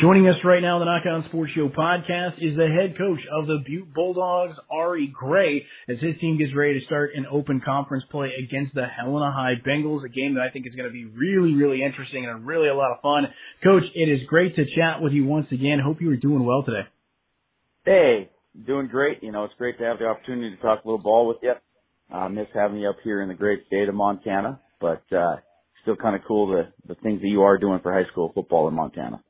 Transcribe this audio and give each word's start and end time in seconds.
Joining 0.00 0.26
us 0.26 0.34
right 0.42 0.60
now 0.60 0.80
on 0.80 0.80
the 0.80 0.86
Nach 0.86 1.06
On 1.06 1.24
Sports 1.28 1.52
Show 1.54 1.68
podcast 1.68 2.42
is 2.42 2.56
the 2.56 2.66
head 2.66 2.98
coach 2.98 3.20
of 3.30 3.46
the 3.46 3.62
Butte 3.64 3.94
Bulldogs, 3.94 4.56
Arie 4.68 5.06
Grey, 5.06 5.64
as 5.88 5.98
his 6.00 6.18
team 6.20 6.36
gets 6.36 6.50
ready 6.52 6.80
to 6.80 6.84
start 6.86 7.10
an 7.14 7.26
open 7.30 7.62
conference 7.64 8.02
play 8.10 8.32
against 8.36 8.74
the 8.74 8.86
Helena 8.86 9.30
High 9.30 9.54
Bengals, 9.64 10.04
a 10.04 10.08
game 10.08 10.34
that 10.34 10.40
I 10.40 10.50
think 10.50 10.66
is 10.66 10.74
going 10.74 10.88
to 10.88 10.92
be 10.92 11.04
really, 11.04 11.54
really 11.54 11.84
interesting 11.84 12.26
and 12.26 12.44
really 12.44 12.66
a 12.66 12.74
lot 12.74 12.90
of 12.90 13.02
fun. 13.02 13.32
Coach, 13.62 13.84
it 13.94 14.08
is 14.08 14.26
great 14.26 14.56
to 14.56 14.64
chat 14.64 15.00
with 15.00 15.12
you 15.12 15.26
once 15.26 15.46
again. 15.52 15.78
Hope 15.78 16.00
you 16.00 16.10
are 16.10 16.16
doing 16.16 16.44
well 16.44 16.64
today. 16.64 16.88
Hey, 17.84 18.30
doing 18.66 18.88
great. 18.88 19.22
You 19.22 19.30
know, 19.30 19.44
it's 19.44 19.54
great 19.58 19.78
to 19.78 19.84
have 19.84 20.00
the 20.00 20.06
opportunity 20.06 20.56
to 20.56 20.60
talk 20.60 20.82
a 20.84 20.88
little 20.88 21.04
ball 21.04 21.28
with 21.28 21.38
you. 21.40 21.52
I 22.10 22.26
uh, 22.26 22.28
miss 22.30 22.48
having 22.52 22.78
you 22.78 22.90
up 22.90 22.96
here 23.04 23.22
in 23.22 23.28
the 23.28 23.34
great 23.34 23.64
state 23.68 23.88
of 23.88 23.94
Montana, 23.94 24.58
but 24.80 25.04
uh, 25.16 25.36
still 25.82 25.94
kind 25.94 26.16
of 26.16 26.22
cool 26.26 26.48
the 26.48 26.72
the 26.92 27.00
things 27.00 27.20
that 27.20 27.28
you 27.28 27.42
are 27.42 27.58
doing 27.58 27.78
for 27.80 27.92
high 27.92 28.10
school 28.10 28.32
football 28.34 28.66
in 28.66 28.74
Montana. 28.74 29.22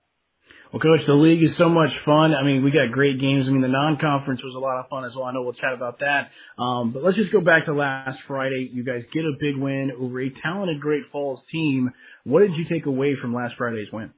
Well, 0.75 0.81
Coach, 0.81 1.07
the 1.07 1.15
league 1.15 1.41
is 1.41 1.55
so 1.57 1.69
much 1.69 1.91
fun. 2.05 2.35
I 2.35 2.43
mean, 2.43 2.65
we 2.65 2.73
got 2.73 2.91
great 2.91 3.21
games. 3.21 3.47
I 3.47 3.53
mean, 3.53 3.63
the 3.63 3.69
non-conference 3.69 4.43
was 4.43 4.57
a 4.57 4.59
lot 4.59 4.81
of 4.81 4.89
fun 4.91 5.05
as 5.05 5.13
well. 5.15 5.23
I 5.23 5.33
know 5.33 5.43
we'll 5.43 5.53
chat 5.53 5.73
about 5.73 6.01
that. 6.01 6.35
Um, 6.61 6.91
but 6.93 7.05
let's 7.05 7.17
just 7.17 7.31
go 7.31 7.41
back 7.41 7.67
to 7.67 7.73
last 7.73 8.19
Friday. 8.27 8.71
You 8.73 8.83
guys 8.83 9.03
get 9.15 9.23
a 9.23 9.39
big 9.39 9.57
win 9.57 9.93
over 9.97 10.21
a 10.21 10.33
talented 10.43 10.81
Great 10.81 11.05
Falls 11.13 11.39
team. 11.53 11.93
What 12.25 12.41
did 12.41 12.57
you 12.57 12.65
take 12.69 12.87
away 12.87 13.15
from 13.23 13.33
last 13.33 13.55
Friday's 13.57 13.87
win? 13.93 14.11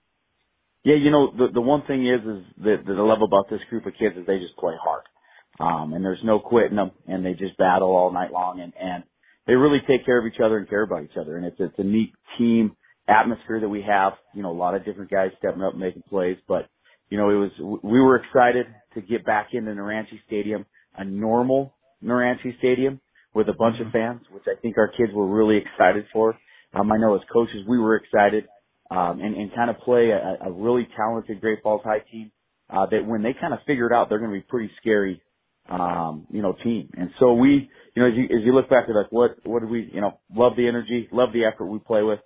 Yeah, 0.82 0.94
you 0.94 1.10
know, 1.10 1.30
the 1.30 1.48
the 1.52 1.60
one 1.60 1.82
thing 1.84 2.06
is 2.06 2.20
is 2.22 2.44
that, 2.64 2.86
that 2.86 2.96
I 2.96 3.02
love 3.02 3.20
about 3.20 3.50
this 3.50 3.60
group 3.68 3.84
of 3.84 3.92
kids 3.98 4.16
is 4.16 4.24
they 4.24 4.38
just 4.38 4.56
play 4.56 4.72
hard. 4.82 5.02
Um, 5.60 5.92
and 5.92 6.02
there's 6.02 6.24
no 6.24 6.38
quitting 6.38 6.76
them 6.76 6.92
and 7.06 7.22
they 7.22 7.34
just 7.34 7.58
battle 7.58 7.90
all 7.90 8.10
night 8.10 8.32
long 8.32 8.60
and, 8.60 8.72
and 8.80 9.04
they 9.46 9.56
really 9.56 9.80
take 9.86 10.06
care 10.06 10.18
of 10.18 10.24
each 10.24 10.40
other 10.42 10.56
and 10.56 10.66
care 10.70 10.82
about 10.82 11.02
each 11.02 11.18
other. 11.20 11.36
And 11.36 11.44
it's, 11.44 11.56
it's 11.58 11.78
a 11.78 11.84
neat 11.84 12.14
team 12.38 12.76
atmosphere 13.08 13.60
that 13.60 13.68
we 13.68 13.82
have. 13.82 14.14
You 14.34 14.42
know, 14.42 14.50
a 14.50 14.58
lot 14.58 14.74
of 14.74 14.84
different 14.84 15.10
guys 15.10 15.30
stepping 15.38 15.62
up 15.62 15.72
and 15.72 15.80
making 15.80 16.02
plays, 16.08 16.36
but 16.48 16.68
you 17.08 17.18
know, 17.18 17.30
it 17.30 17.34
was 17.34 17.80
we 17.82 18.00
were 18.00 18.16
excited 18.16 18.66
to 18.94 19.00
get 19.00 19.24
back 19.24 19.48
into 19.52 19.70
Naranche 19.70 20.18
Stadium, 20.26 20.66
a 20.96 21.04
normal 21.04 21.74
Naranche 22.02 22.58
Stadium 22.58 23.00
with 23.34 23.48
a 23.48 23.52
bunch 23.52 23.76
of 23.80 23.92
fans, 23.92 24.22
which 24.30 24.44
I 24.46 24.60
think 24.60 24.78
our 24.78 24.88
kids 24.88 25.12
were 25.14 25.26
really 25.26 25.58
excited 25.58 26.06
for. 26.12 26.36
Um, 26.74 26.90
I 26.90 26.96
know 26.96 27.14
as 27.14 27.22
coaches 27.32 27.64
we 27.68 27.78
were 27.78 27.96
excited, 27.96 28.46
um, 28.90 29.20
and, 29.20 29.36
and 29.36 29.54
kind 29.54 29.70
of 29.70 29.78
play 29.78 30.10
a, 30.10 30.46
a 30.46 30.50
really 30.52 30.88
talented 30.96 31.40
Great 31.40 31.62
Falls 31.62 31.82
High 31.84 32.00
team 32.10 32.30
uh, 32.70 32.86
that 32.86 33.06
when 33.06 33.22
they 33.22 33.34
kind 33.38 33.52
of 33.52 33.60
figured 33.66 33.92
out 33.92 34.08
they're 34.08 34.18
going 34.18 34.32
to 34.32 34.38
be 34.38 34.46
pretty 34.48 34.70
scary, 34.80 35.22
um, 35.68 36.26
you 36.30 36.42
know, 36.42 36.54
team. 36.64 36.90
And 36.96 37.10
so 37.18 37.34
we, 37.34 37.70
you 37.94 38.02
know, 38.02 38.08
as 38.08 38.14
you, 38.16 38.24
as 38.24 38.44
you 38.44 38.54
look 38.54 38.68
back 38.68 38.84
at 38.88 38.94
like 38.94 39.10
what 39.10 39.36
what 39.44 39.60
did 39.60 39.70
we, 39.70 39.90
you 39.92 40.00
know, 40.00 40.18
love 40.34 40.52
the 40.56 40.68
energy, 40.68 41.08
love 41.12 41.30
the 41.32 41.44
effort 41.44 41.66
we 41.66 41.78
play 41.78 42.02
with. 42.02 42.20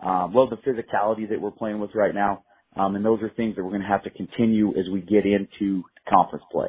Um, 0.00 0.32
love 0.34 0.50
the 0.50 0.56
physicality 0.56 1.28
that 1.30 1.40
we're 1.40 1.50
playing 1.50 1.80
with 1.80 1.90
right 1.94 2.14
now. 2.14 2.44
Um, 2.76 2.94
and 2.94 3.04
those 3.04 3.22
are 3.22 3.30
things 3.30 3.56
that 3.56 3.64
we're 3.64 3.70
going 3.70 3.82
to 3.82 3.88
have 3.88 4.04
to 4.04 4.10
continue 4.10 4.70
as 4.78 4.84
we 4.92 5.00
get 5.00 5.24
into 5.24 5.82
conference 6.08 6.44
play. 6.52 6.68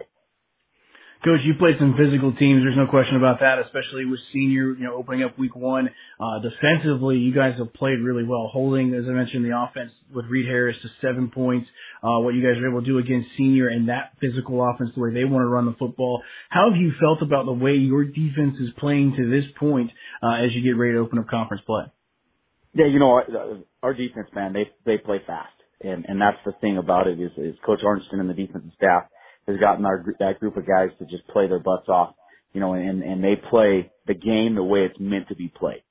Coach, 1.25 1.39
you 1.43 1.55
played 1.57 1.75
some 1.79 1.97
physical 1.97 2.31
teams. 2.31 2.61
There's 2.61 2.77
no 2.77 2.85
question 2.85 3.17
about 3.17 3.39
that, 3.39 3.57
especially 3.57 4.05
with 4.05 4.19
senior, 4.31 4.77
you 4.77 4.85
know, 4.85 4.93
opening 4.93 5.23
up 5.23 5.37
week 5.37 5.55
one. 5.55 5.89
Uh, 6.19 6.39
defensively, 6.45 7.17
you 7.17 7.33
guys 7.33 7.57
have 7.57 7.73
played 7.73 7.97
really 7.99 8.23
well, 8.23 8.49
holding, 8.53 8.93
as 8.93 9.05
I 9.09 9.13
mentioned, 9.13 9.43
the 9.43 9.57
offense 9.57 9.91
with 10.13 10.25
Reed 10.29 10.45
Harris 10.45 10.77
to 10.83 10.89
seven 11.01 11.31
points. 11.33 11.67
Uh, 12.03 12.21
what 12.21 12.35
you 12.35 12.43
guys 12.43 12.61
were 12.61 12.69
able 12.69 12.81
to 12.81 12.85
do 12.85 12.99
against 12.99 13.29
senior 13.35 13.67
and 13.67 13.89
that 13.89 14.13
physical 14.21 14.61
offense, 14.61 14.91
the 14.95 15.01
way 15.01 15.11
they 15.11 15.25
want 15.25 15.41
to 15.41 15.49
run 15.49 15.65
the 15.65 15.75
football. 15.79 16.21
How 16.49 16.69
have 16.69 16.79
you 16.79 16.93
felt 16.99 17.23
about 17.23 17.45
the 17.45 17.53
way 17.53 17.73
your 17.73 18.05
defense 18.05 18.55
is 18.61 18.69
playing 18.77 19.15
to 19.17 19.27
this 19.27 19.49
point 19.59 19.89
uh, 20.21 20.45
as 20.45 20.53
you 20.53 20.61
get 20.61 20.79
ready 20.79 20.93
to 20.93 20.99
open 20.99 21.17
up 21.17 21.27
conference 21.27 21.63
play? 21.65 21.85
Yeah, 22.77 22.85
you 22.85 22.99
know, 22.99 23.63
our, 23.81 23.93
defense, 23.95 24.27
man, 24.35 24.53
they 24.53 24.69
they 24.85 24.99
play 24.99 25.17
fast, 25.25 25.53
and 25.81 26.05
and 26.07 26.21
that's 26.21 26.37
the 26.45 26.51
thing 26.61 26.77
about 26.77 27.07
it 27.07 27.19
is 27.19 27.31
is 27.35 27.55
Coach 27.65 27.79
Arnston 27.83 28.19
and 28.19 28.29
the 28.29 28.35
defensive 28.35 28.69
staff 28.75 29.05
has 29.47 29.57
gotten 29.57 29.83
our 29.83 30.05
that 30.19 30.39
group 30.39 30.57
of 30.57 30.67
guys 30.67 30.89
to 30.99 31.05
just 31.05 31.27
play 31.29 31.47
their 31.47 31.59
butts 31.59 31.89
off, 31.89 32.13
you 32.53 32.61
know, 32.61 32.73
and 32.73 33.01
and 33.01 33.23
they 33.23 33.33
play 33.49 33.91
the 34.05 34.13
game 34.13 34.53
the 34.53 34.63
way 34.63 34.81
it's 34.81 34.99
meant 34.99 35.27
to 35.29 35.35
be 35.35 35.47
played. 35.47 35.81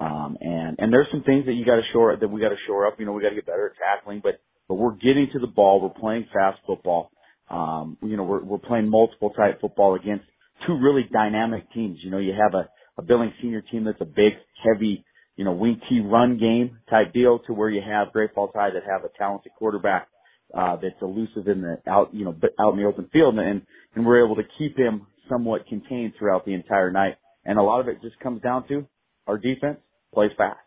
Um, 0.00 0.36
and 0.40 0.76
and 0.78 0.92
there's 0.92 1.08
some 1.10 1.24
things 1.24 1.46
that 1.46 1.54
you 1.54 1.64
got 1.64 1.76
to 1.76 1.88
shore 1.92 2.16
that 2.16 2.28
we 2.28 2.40
got 2.40 2.50
to 2.50 2.62
shore 2.68 2.86
up. 2.86 3.00
You 3.00 3.06
know, 3.06 3.12
we 3.12 3.22
got 3.22 3.30
to 3.30 3.34
get 3.34 3.46
better 3.46 3.72
at 3.74 3.98
tackling, 3.98 4.20
but 4.22 4.38
but 4.68 4.76
we're 4.76 4.94
getting 4.94 5.28
to 5.32 5.40
the 5.40 5.48
ball. 5.48 5.80
We're 5.80 6.00
playing 6.00 6.28
fast 6.32 6.60
football. 6.64 7.10
Um, 7.50 7.96
you 8.02 8.16
know, 8.16 8.22
we're 8.22 8.44
we're 8.44 8.58
playing 8.58 8.88
multiple 8.88 9.30
type 9.30 9.60
football 9.60 9.96
against 9.96 10.26
two 10.64 10.78
really 10.78 11.08
dynamic 11.12 11.72
teams. 11.72 11.98
You 12.04 12.12
know, 12.12 12.18
you 12.18 12.34
have 12.40 12.54
a 12.54 12.68
a 12.98 13.02
Billings 13.02 13.34
senior 13.42 13.62
team 13.62 13.84
that's 13.84 14.00
a 14.00 14.06
big, 14.06 14.34
heavy 14.62 15.04
you 15.36 15.44
know, 15.44 15.52
wing 15.52 15.80
T 15.88 16.00
run 16.00 16.38
game 16.38 16.78
type 16.90 17.12
deal 17.12 17.40
to 17.46 17.52
where 17.52 17.70
you 17.70 17.82
have 17.86 18.12
Great 18.12 18.34
Falls 18.34 18.50
High 18.54 18.70
that 18.70 18.82
have 18.90 19.04
a 19.04 19.10
talented 19.18 19.52
quarterback, 19.58 20.08
uh, 20.56 20.76
that's 20.76 21.00
elusive 21.02 21.48
in 21.48 21.62
the 21.62 21.78
out, 21.90 22.14
you 22.14 22.24
know, 22.24 22.34
out 22.58 22.72
in 22.72 22.80
the 22.80 22.86
open 22.86 23.08
field 23.12 23.38
and, 23.38 23.62
and 23.94 24.06
we're 24.06 24.24
able 24.24 24.36
to 24.36 24.44
keep 24.58 24.78
him 24.78 25.06
somewhat 25.28 25.66
contained 25.66 26.12
throughout 26.18 26.44
the 26.44 26.54
entire 26.54 26.90
night. 26.90 27.16
And 27.44 27.58
a 27.58 27.62
lot 27.62 27.80
of 27.80 27.88
it 27.88 28.00
just 28.00 28.18
comes 28.20 28.40
down 28.42 28.66
to 28.68 28.86
our 29.26 29.38
defense 29.38 29.78
plays 30.14 30.30
fast. 30.36 30.58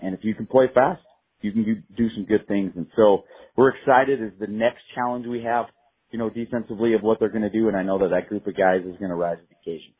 And 0.00 0.14
if 0.14 0.20
you 0.22 0.34
can 0.34 0.46
play 0.46 0.66
fast, 0.72 1.02
you 1.42 1.52
can 1.52 1.84
do, 1.96 2.08
some 2.14 2.24
good 2.24 2.46
things. 2.48 2.72
And 2.76 2.86
so 2.96 3.24
we're 3.56 3.74
excited 3.74 4.22
as 4.22 4.32
the 4.40 4.46
next 4.46 4.80
challenge 4.94 5.26
we 5.26 5.42
have, 5.42 5.66
you 6.10 6.18
know, 6.18 6.30
defensively 6.30 6.94
of 6.94 7.02
what 7.02 7.18
they're 7.20 7.28
going 7.28 7.42
to 7.42 7.50
do. 7.50 7.68
And 7.68 7.76
I 7.76 7.82
know 7.82 7.98
that 7.98 8.10
that 8.10 8.28
group 8.28 8.46
of 8.46 8.56
guys 8.56 8.80
is 8.80 8.96
going 8.98 9.10
to 9.10 9.16
rise 9.16 9.36
to 9.36 9.44
the 9.48 9.72
occasion. 9.72 9.92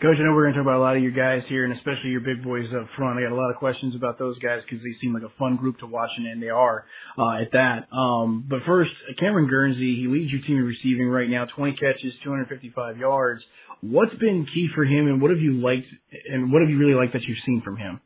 Coach, 0.00 0.14
I 0.20 0.22
know 0.22 0.30
we're 0.30 0.44
going 0.44 0.54
to 0.54 0.62
talk 0.62 0.70
about 0.70 0.78
a 0.78 0.86
lot 0.86 0.96
of 0.96 1.02
your 1.02 1.10
guys 1.10 1.42
here, 1.48 1.64
and 1.64 1.74
especially 1.74 2.10
your 2.10 2.20
big 2.20 2.44
boys 2.44 2.70
up 2.70 2.86
front. 2.96 3.18
I 3.18 3.22
got 3.26 3.34
a 3.34 3.34
lot 3.34 3.50
of 3.50 3.56
questions 3.56 3.96
about 3.96 4.16
those 4.16 4.38
guys 4.38 4.62
because 4.62 4.78
they 4.78 4.94
seem 5.02 5.12
like 5.12 5.24
a 5.24 5.34
fun 5.40 5.56
group 5.56 5.80
to 5.80 5.86
watch, 5.90 6.10
and 6.16 6.40
they 6.40 6.54
are 6.54 6.86
uh, 7.18 7.42
at 7.42 7.50
that. 7.50 7.90
Um, 7.90 8.46
but 8.48 8.60
first, 8.64 8.92
Cameron 9.18 9.50
Guernsey, 9.50 9.98
he 9.98 10.06
leads 10.06 10.30
your 10.30 10.40
team 10.46 10.58
in 10.58 10.70
receiving 10.70 11.08
right 11.08 11.28
now, 11.28 11.46
20 11.50 11.72
catches, 11.72 12.14
255 12.22 12.96
yards. 12.98 13.42
What's 13.80 14.14
been 14.22 14.46
key 14.54 14.68
for 14.72 14.84
him, 14.84 15.08
and 15.08 15.20
what 15.20 15.32
have 15.32 15.40
you 15.40 15.58
liked, 15.58 15.90
and 16.30 16.52
what 16.52 16.62
have 16.62 16.70
you 16.70 16.78
really 16.78 16.94
liked 16.94 17.14
that 17.14 17.26
you've 17.26 17.42
seen 17.44 17.62
from 17.64 17.76
him? 17.76 17.98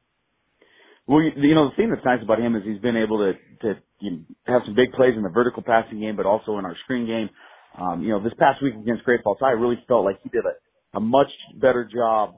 Well, 1.06 1.20
you 1.20 1.54
know, 1.54 1.68
the 1.68 1.76
thing 1.76 1.90
that's 1.90 2.06
nice 2.06 2.24
about 2.24 2.40
him 2.40 2.56
is 2.56 2.62
he's 2.64 2.80
been 2.80 2.96
able 2.96 3.18
to 3.20 3.36
to 3.68 3.80
you 4.00 4.10
know, 4.12 4.18
have 4.46 4.62
some 4.64 4.74
big 4.74 4.92
plays 4.96 5.12
in 5.14 5.22
the 5.22 5.28
vertical 5.28 5.62
passing 5.62 6.00
game, 6.00 6.16
but 6.16 6.24
also 6.24 6.56
in 6.56 6.64
our 6.64 6.76
screen 6.84 7.04
game. 7.04 7.28
Um, 7.76 8.00
you 8.00 8.16
know, 8.16 8.22
this 8.22 8.32
past 8.38 8.62
week 8.62 8.72
against 8.80 9.04
Great 9.04 9.20
Falls 9.22 9.38
I 9.44 9.50
really 9.50 9.76
felt 9.88 10.06
like 10.06 10.16
he 10.22 10.30
did 10.30 10.44
a 10.44 10.56
a 10.94 11.00
much 11.00 11.28
better 11.54 11.88
job 11.92 12.34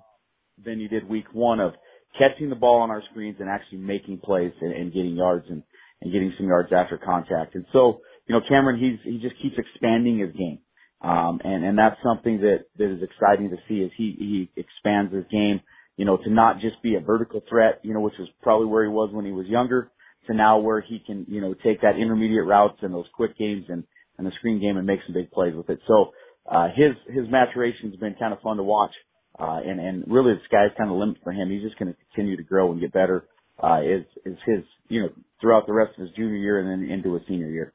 than 0.64 0.80
you 0.80 0.88
did 0.88 1.08
week 1.08 1.26
one 1.32 1.60
of 1.60 1.72
catching 2.18 2.48
the 2.48 2.56
ball 2.56 2.80
on 2.80 2.90
our 2.90 3.02
screens 3.10 3.36
and 3.40 3.48
actually 3.48 3.78
making 3.78 4.18
plays 4.18 4.52
and, 4.60 4.72
and 4.72 4.92
getting 4.92 5.16
yards 5.16 5.46
and, 5.48 5.62
and 6.00 6.12
getting 6.12 6.32
some 6.38 6.46
yards 6.46 6.70
after 6.72 6.98
contact. 6.98 7.54
And 7.54 7.64
so, 7.72 8.00
you 8.26 8.34
know, 8.34 8.40
Cameron, 8.48 8.78
he's, 8.78 9.00
he 9.04 9.20
just 9.20 9.40
keeps 9.42 9.56
expanding 9.58 10.18
his 10.18 10.32
game. 10.32 10.60
Um, 11.00 11.40
and, 11.44 11.64
and 11.64 11.76
that's 11.76 11.96
something 12.02 12.40
that, 12.40 12.64
that 12.78 12.92
is 12.92 13.02
exciting 13.02 13.50
to 13.50 13.56
see 13.68 13.84
as 13.84 13.90
he, 13.96 14.14
he 14.18 14.60
expands 14.60 15.12
his 15.12 15.24
game, 15.30 15.60
you 15.96 16.04
know, 16.04 16.16
to 16.16 16.30
not 16.30 16.60
just 16.60 16.82
be 16.82 16.94
a 16.94 17.00
vertical 17.00 17.42
threat, 17.48 17.80
you 17.82 17.92
know, 17.92 18.00
which 18.00 18.18
is 18.18 18.28
probably 18.42 18.68
where 18.68 18.84
he 18.84 18.90
was 18.90 19.10
when 19.12 19.26
he 19.26 19.32
was 19.32 19.46
younger 19.46 19.90
to 20.28 20.34
now 20.34 20.58
where 20.58 20.80
he 20.80 21.02
can, 21.04 21.26
you 21.28 21.40
know, 21.40 21.52
take 21.52 21.82
that 21.82 21.98
intermediate 21.98 22.46
routes 22.46 22.78
and 22.80 22.94
those 22.94 23.04
quick 23.14 23.36
games 23.36 23.64
and, 23.68 23.84
and 24.16 24.26
the 24.26 24.32
screen 24.38 24.60
game 24.60 24.78
and 24.78 24.86
make 24.86 25.00
some 25.06 25.14
big 25.14 25.30
plays 25.30 25.54
with 25.54 25.68
it. 25.68 25.80
So, 25.86 26.12
uh, 26.50 26.68
his 26.74 27.14
his 27.14 27.28
maturation's 27.30 27.96
been 27.96 28.14
kind 28.18 28.32
of 28.32 28.40
fun 28.40 28.56
to 28.58 28.62
watch. 28.62 28.92
Uh, 29.38 29.60
and 29.66 29.80
and 29.80 30.04
really 30.06 30.34
the 30.34 30.40
sky's 30.46 30.70
kind 30.78 30.90
of 30.90 30.96
limit 30.96 31.16
for 31.24 31.32
him. 31.32 31.50
He's 31.50 31.62
just 31.62 31.78
going 31.78 31.92
to 31.92 31.98
continue 32.08 32.36
to 32.36 32.42
grow 32.42 32.70
and 32.70 32.80
get 32.80 32.92
better. 32.92 33.24
Uh, 33.62 33.80
is 33.82 34.04
is 34.24 34.38
his 34.46 34.64
you 34.88 35.02
know 35.02 35.08
throughout 35.40 35.66
the 35.66 35.72
rest 35.72 35.92
of 35.98 36.02
his 36.06 36.10
junior 36.16 36.36
year 36.36 36.60
and 36.60 36.68
then 36.68 36.90
into 36.90 37.14
his 37.14 37.22
senior 37.26 37.48
year. 37.48 37.72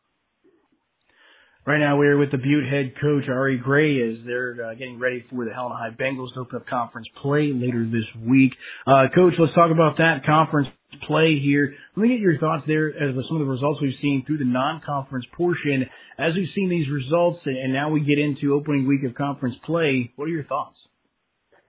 Right 1.65 1.79
now, 1.79 1.97
we're 1.97 2.17
with 2.17 2.31
the 2.31 2.37
Butte 2.37 2.67
head 2.67 2.93
coach 2.99 3.25
Arie 3.27 3.57
Grey 3.57 4.01
as 4.01 4.17
they're 4.25 4.55
uh, 4.71 4.73
getting 4.73 4.97
ready 4.97 5.23
for 5.29 5.45
the 5.45 5.51
Helena 5.53 5.75
High 5.75 5.91
Bengals 5.91 6.33
to 6.33 6.39
open 6.39 6.55
up 6.55 6.67
conference 6.67 7.07
play 7.21 7.51
later 7.53 7.85
this 7.85 8.07
week. 8.25 8.53
Uh, 8.87 9.05
coach, 9.13 9.33
let's 9.37 9.53
talk 9.53 9.69
about 9.69 9.97
that 9.97 10.25
conference 10.25 10.69
play 11.07 11.39
here. 11.39 11.75
Let 11.95 12.03
me 12.03 12.09
get 12.09 12.19
your 12.19 12.39
thoughts 12.39 12.63
there 12.67 12.89
as 12.89 13.15
some 13.27 13.39
of 13.39 13.45
the 13.45 13.51
results 13.51 13.81
we've 13.81 13.99
seen 14.01 14.23
through 14.25 14.39
the 14.39 14.45
non-conference 14.45 15.25
portion. 15.35 15.85
As 16.17 16.33
we've 16.35 16.49
seen 16.55 16.69
these 16.69 16.89
results, 16.89 17.39
and 17.45 17.73
now 17.73 17.89
we 17.89 18.01
get 18.01 18.19
into 18.19 18.53
opening 18.53 18.87
week 18.87 19.03
of 19.03 19.15
conference 19.15 19.55
play. 19.65 20.11
What 20.15 20.25
are 20.25 20.29
your 20.29 20.45
thoughts? 20.45 20.77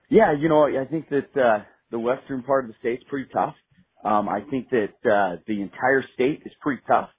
Yeah, 0.09 0.33
you 0.37 0.49
know, 0.49 0.65
I 0.65 0.85
think 0.85 1.09
that 1.09 1.39
uh, 1.39 1.63
the 1.91 1.99
western 1.99 2.43
part 2.43 2.65
of 2.65 2.71
the 2.71 2.75
state's 2.79 3.03
pretty 3.09 3.29
tough. 3.31 3.55
Um, 4.03 4.27
I 4.27 4.41
think 4.49 4.69
that 4.71 5.09
uh, 5.09 5.37
the 5.47 5.61
entire 5.61 6.03
state 6.15 6.41
is 6.45 6.51
pretty 6.61 6.81
tough. 6.87 7.09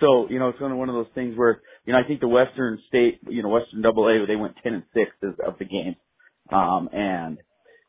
So, 0.00 0.28
you 0.28 0.38
know, 0.38 0.50
it's 0.50 0.58
kind 0.58 0.72
of 0.72 0.78
one 0.78 0.88
of 0.88 0.94
those 0.94 1.12
things 1.14 1.36
where, 1.36 1.62
you 1.86 1.92
know, 1.92 1.98
I 1.98 2.06
think 2.06 2.20
the 2.20 2.28
Western 2.28 2.78
State, 2.88 3.20
you 3.28 3.42
know, 3.42 3.48
Western 3.48 3.80
Double 3.80 4.06
A, 4.08 4.26
they 4.26 4.36
went 4.36 4.54
10 4.62 4.74
and 4.74 4.82
6 4.92 5.36
of 5.46 5.58
the 5.58 5.64
games. 5.64 5.96
Um, 6.52 6.88
and, 6.92 7.38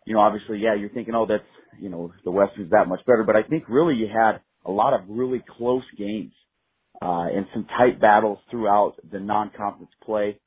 you 0.08 0.14
know, 0.14 0.22
obviously, 0.22 0.60
yeah, 0.60 0.74
you're 0.74 0.90
thinking, 0.90 1.14
oh, 1.16 1.26
that's, 1.28 1.44
you 1.82 1.90
know, 1.90 2.14
the 2.24 2.32
Western's 2.32 2.72
that 2.72 2.88
much 2.88 3.06
better. 3.06 3.26
But 3.28 3.36
I 3.36 3.44
think 3.44 3.66
really 3.68 3.96
you 3.96 4.08
had 4.08 4.40
a 4.66 4.72
lot 4.72 4.94
of 4.94 5.02
really 5.10 5.44
close 5.58 5.84
games, 5.98 6.32
uh, 7.02 7.28
and 7.28 7.46
some 7.54 7.68
tight 7.78 8.00
battles 8.00 8.40
throughout 8.50 8.94
the 9.12 9.20
non-conference 9.20 9.92
play. 10.04 10.40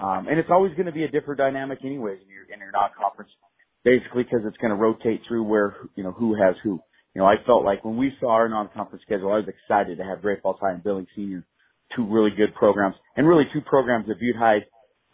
Um, 0.00 0.28
and 0.28 0.38
it's 0.38 0.48
always 0.50 0.72
going 0.74 0.86
to 0.86 0.92
be 0.92 1.02
a 1.02 1.08
different 1.08 1.38
dynamic 1.38 1.80
anyways 1.84 2.20
in 2.22 2.28
your, 2.28 2.44
in 2.44 2.60
your 2.60 2.70
non-conference, 2.70 3.30
basically 3.84 4.22
because 4.22 4.46
it's 4.46 4.56
going 4.58 4.70
to 4.70 4.76
rotate 4.76 5.22
through 5.26 5.42
where, 5.42 5.74
you 5.96 6.04
know, 6.04 6.12
who 6.12 6.34
has 6.40 6.54
who. 6.62 6.80
You 7.14 7.22
know, 7.22 7.26
I 7.26 7.34
felt 7.44 7.64
like 7.64 7.84
when 7.84 7.96
we 7.96 8.12
saw 8.20 8.30
our 8.30 8.48
non-conference 8.48 9.02
schedule, 9.04 9.32
I 9.32 9.38
was 9.38 9.48
excited 9.48 9.98
to 9.98 10.04
have 10.04 10.22
Great 10.22 10.42
Falls 10.42 10.58
High 10.60 10.72
and 10.72 10.84
Billings 10.84 11.08
Senior 11.16 11.44
two 11.96 12.06
really 12.06 12.30
good 12.30 12.54
programs 12.54 12.94
and 13.16 13.26
really 13.26 13.44
two 13.52 13.62
programs 13.62 14.06
that 14.06 14.20
Butte 14.20 14.36
High 14.36 14.58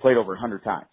played 0.00 0.16
over 0.16 0.36
hundred 0.36 0.64
times. 0.64 0.86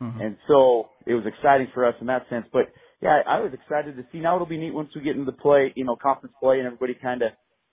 Mm-hmm. 0.00 0.20
And 0.20 0.36
so 0.48 0.90
it 1.06 1.14
was 1.14 1.24
exciting 1.26 1.68
for 1.72 1.86
us 1.86 1.94
in 2.00 2.06
that 2.08 2.26
sense. 2.28 2.46
But 2.52 2.72
yeah, 3.00 3.20
I 3.26 3.40
was 3.40 3.52
excited 3.52 3.96
to 3.96 4.04
see. 4.10 4.18
Now 4.18 4.36
it'll 4.36 4.46
be 4.46 4.58
neat 4.58 4.74
once 4.74 4.90
we 4.94 5.02
get 5.02 5.16
into 5.16 5.30
the 5.30 5.36
play, 5.36 5.72
you 5.76 5.84
know, 5.84 5.96
conference 5.96 6.34
play 6.40 6.58
and 6.58 6.66
everybody 6.66 6.94
kind 6.94 7.22
of, 7.22 7.30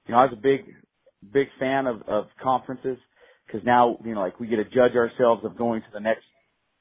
you 0.08 0.14
know, 0.14 0.20
I 0.20 0.26
was 0.26 0.34
a 0.34 0.42
big, 0.42 0.62
big 1.32 1.48
fan 1.60 1.88
of, 1.88 2.02
of 2.08 2.26
conferences 2.42 2.98
because 3.46 3.66
now, 3.66 3.98
you 4.04 4.14
know, 4.14 4.22
like 4.22 4.40
we 4.40 4.48
get 4.48 4.58
to 4.58 4.66
judge 4.66 4.96
ourselves 4.96 5.44
of 5.46 5.58
going 5.58 5.82
to 5.82 5.88
the 5.94 6.00
next, 6.00 6.24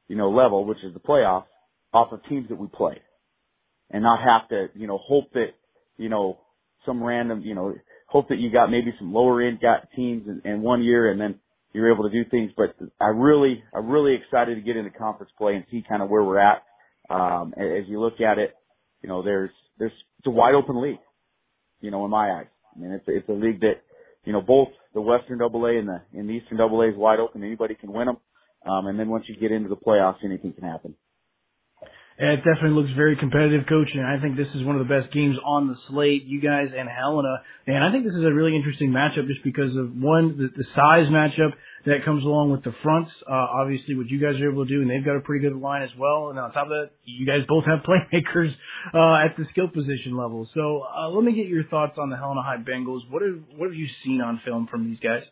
you 0.08 0.16
know, 0.16 0.31
level, 0.31 0.64
which 0.64 0.82
is 0.84 0.92
the 0.94 1.00
playoffs 1.00 1.44
off 1.93 2.12
of 2.12 2.20
teams 2.28 2.48
that 2.48 2.56
we 2.56 2.66
play 2.69 3.00
and 3.90 4.02
not 4.02 4.20
have 4.20 4.48
to, 4.48 4.69
you 4.78 4.86
know, 4.86 4.98
hope 4.98 5.32
that, 5.32 5.48
you 5.96 6.08
know, 6.08 6.38
some 6.86 7.02
random, 7.02 7.43
you 7.43 7.54
know, 7.54 7.75
hope 8.06 8.28
that 8.28 8.38
you 8.38 8.50
got 8.50 8.70
maybe 8.70 8.93
some 8.98 9.12
lower 9.12 9.43
end 9.43 9.60
got 9.60 9.88
teams 9.94 10.26
in, 10.26 10.50
in 10.50 10.62
one 10.62 10.82
year 10.82 11.10
and 11.10 11.20
then 11.20 11.36
you're 11.72 11.93
able 11.93 12.08
to 12.08 12.11
do 12.11 12.28
things. 12.31 12.52
But 12.56 12.76
I 13.00 13.08
really, 13.08 13.62
I'm 13.75 13.88
really 13.88 14.14
excited 14.14 14.55
to 14.56 14.61
get 14.61 14.76
into 14.76 14.90
conference 14.90 15.32
play 15.38 15.55
and 15.55 15.64
see 15.70 15.84
kind 15.88 16.02
of 16.02 16.08
where 16.08 16.22
we're 16.22 16.38
at. 16.38 16.62
Um, 17.08 17.55
as 17.56 17.88
you 17.88 18.00
look 18.00 18.20
at 18.20 18.38
it, 18.38 18.55
you 19.02 19.08
know, 19.08 19.22
there's, 19.22 19.50
there's, 19.78 19.93
it's 20.19 20.26
a 20.26 20.31
wide 20.31 20.55
open 20.55 20.81
league, 20.82 21.00
you 21.81 21.90
know, 21.90 22.05
in 22.05 22.11
my 22.11 22.31
eyes. 22.31 22.46
I 22.75 22.78
mean, 22.78 22.93
it's, 22.93 23.05
it's 23.08 23.28
a 23.28 23.32
league 23.32 23.61
that, 23.61 23.82
you 24.25 24.32
know, 24.32 24.40
both 24.40 24.69
the 24.94 25.00
Western 25.00 25.38
Double 25.38 25.64
A 25.67 25.78
and 25.78 25.88
the, 25.88 26.02
and 26.12 26.28
the 26.28 26.34
Eastern 26.34 26.58
Double 26.58 26.81
A 26.82 26.88
is 26.88 26.96
wide 26.96 27.19
open. 27.19 27.43
Anybody 27.43 27.75
can 27.75 27.93
win 27.93 28.06
them. 28.06 28.19
Um, 28.64 28.87
and 28.87 28.99
then 28.99 29.08
once 29.08 29.25
you 29.28 29.37
get 29.37 29.50
into 29.50 29.69
the 29.69 29.76
playoffs, 29.76 30.25
anything 30.25 30.52
can 30.52 30.64
happen. 30.64 30.94
It 32.20 32.44
definitely 32.44 32.76
looks 32.76 32.93
very 32.94 33.17
competitive, 33.17 33.64
coach, 33.67 33.88
and 33.94 34.05
I 34.05 34.20
think 34.20 34.37
this 34.37 34.52
is 34.55 34.62
one 34.62 34.76
of 34.76 34.87
the 34.87 34.93
best 34.93 35.11
games 35.11 35.37
on 35.40 35.69
the 35.69 35.76
slate. 35.88 36.25
You 36.25 36.38
guys 36.38 36.69
and 36.69 36.84
Helena, 36.87 37.40
and 37.67 37.82
I 37.82 37.90
think 37.90 38.05
this 38.05 38.12
is 38.12 38.20
a 38.28 38.34
really 38.34 38.55
interesting 38.55 38.93
matchup 38.93 39.26
just 39.26 39.43
because 39.43 39.72
of 39.75 39.96
one 39.96 40.37
the, 40.37 40.52
the 40.52 40.69
size 40.76 41.08
matchup 41.08 41.56
that 41.87 42.05
comes 42.05 42.22
along 42.22 42.52
with 42.52 42.62
the 42.62 42.76
fronts. 42.82 43.11
Uh, 43.25 43.32
obviously, 43.32 43.96
what 43.96 44.05
you 44.12 44.20
guys 44.20 44.37
are 44.37 44.52
able 44.52 44.67
to 44.67 44.69
do, 44.69 44.82
and 44.82 44.90
they've 44.90 45.05
got 45.05 45.17
a 45.17 45.25
pretty 45.25 45.49
good 45.49 45.56
line 45.56 45.81
as 45.81 45.88
well. 45.96 46.28
And 46.28 46.38
on 46.38 46.52
top 46.52 46.69
of 46.69 46.76
that, 46.76 46.90
you 47.08 47.25
guys 47.25 47.40
both 47.49 47.64
have 47.64 47.81
playmakers 47.88 48.52
uh, 48.93 49.25
at 49.25 49.40
the 49.40 49.49
skill 49.52 49.69
position 49.69 50.12
level. 50.12 50.46
So 50.52 50.84
uh, 50.84 51.08
let 51.08 51.25
me 51.25 51.32
get 51.32 51.49
your 51.49 51.64
thoughts 51.72 51.96
on 51.96 52.11
the 52.11 52.20
Helena 52.20 52.43
High 52.44 52.61
Bengals. 52.61 53.00
What 53.08 53.22
have 53.22 53.40
what 53.56 53.72
have 53.72 53.78
you 53.81 53.88
seen 54.05 54.20
on 54.20 54.43
film 54.44 54.69
from 54.70 54.84
these 54.84 55.00
guys? 55.00 55.25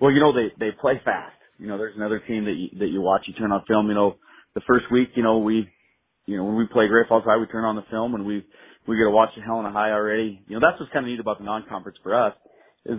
Well, 0.00 0.10
you 0.10 0.18
know 0.18 0.34
they 0.34 0.50
they 0.58 0.74
play 0.74 0.98
fast. 1.04 1.38
You 1.60 1.68
know, 1.68 1.78
there's 1.78 1.94
another 1.94 2.18
team 2.26 2.44
that 2.46 2.58
you, 2.58 2.76
that 2.80 2.88
you 2.90 3.00
watch. 3.00 3.22
You 3.30 3.34
turn 3.34 3.52
on 3.52 3.62
film. 3.68 3.86
You 3.86 3.94
know, 3.94 4.16
the 4.56 4.62
first 4.66 4.86
week, 4.90 5.10
you 5.14 5.22
know, 5.22 5.38
we 5.38 5.70
you 6.26 6.36
know, 6.36 6.44
when 6.44 6.56
we 6.56 6.66
play 6.66 6.88
Great 6.88 7.08
Falls 7.08 7.24
High, 7.24 7.36
we 7.36 7.46
turn 7.46 7.64
on 7.64 7.76
the 7.76 7.84
film 7.90 8.14
and 8.14 8.26
we 8.26 8.44
we 8.86 8.96
get 8.96 9.04
to 9.04 9.10
watch 9.10 9.30
the 9.36 9.42
Helena 9.42 9.72
High 9.72 9.90
already. 9.90 10.42
You 10.46 10.58
know, 10.58 10.66
that's 10.66 10.78
what's 10.78 10.92
kind 10.92 11.04
of 11.04 11.10
neat 11.10 11.20
about 11.20 11.38
the 11.38 11.44
non-conference 11.44 11.98
for 12.02 12.14
us 12.14 12.34
is 12.84 12.98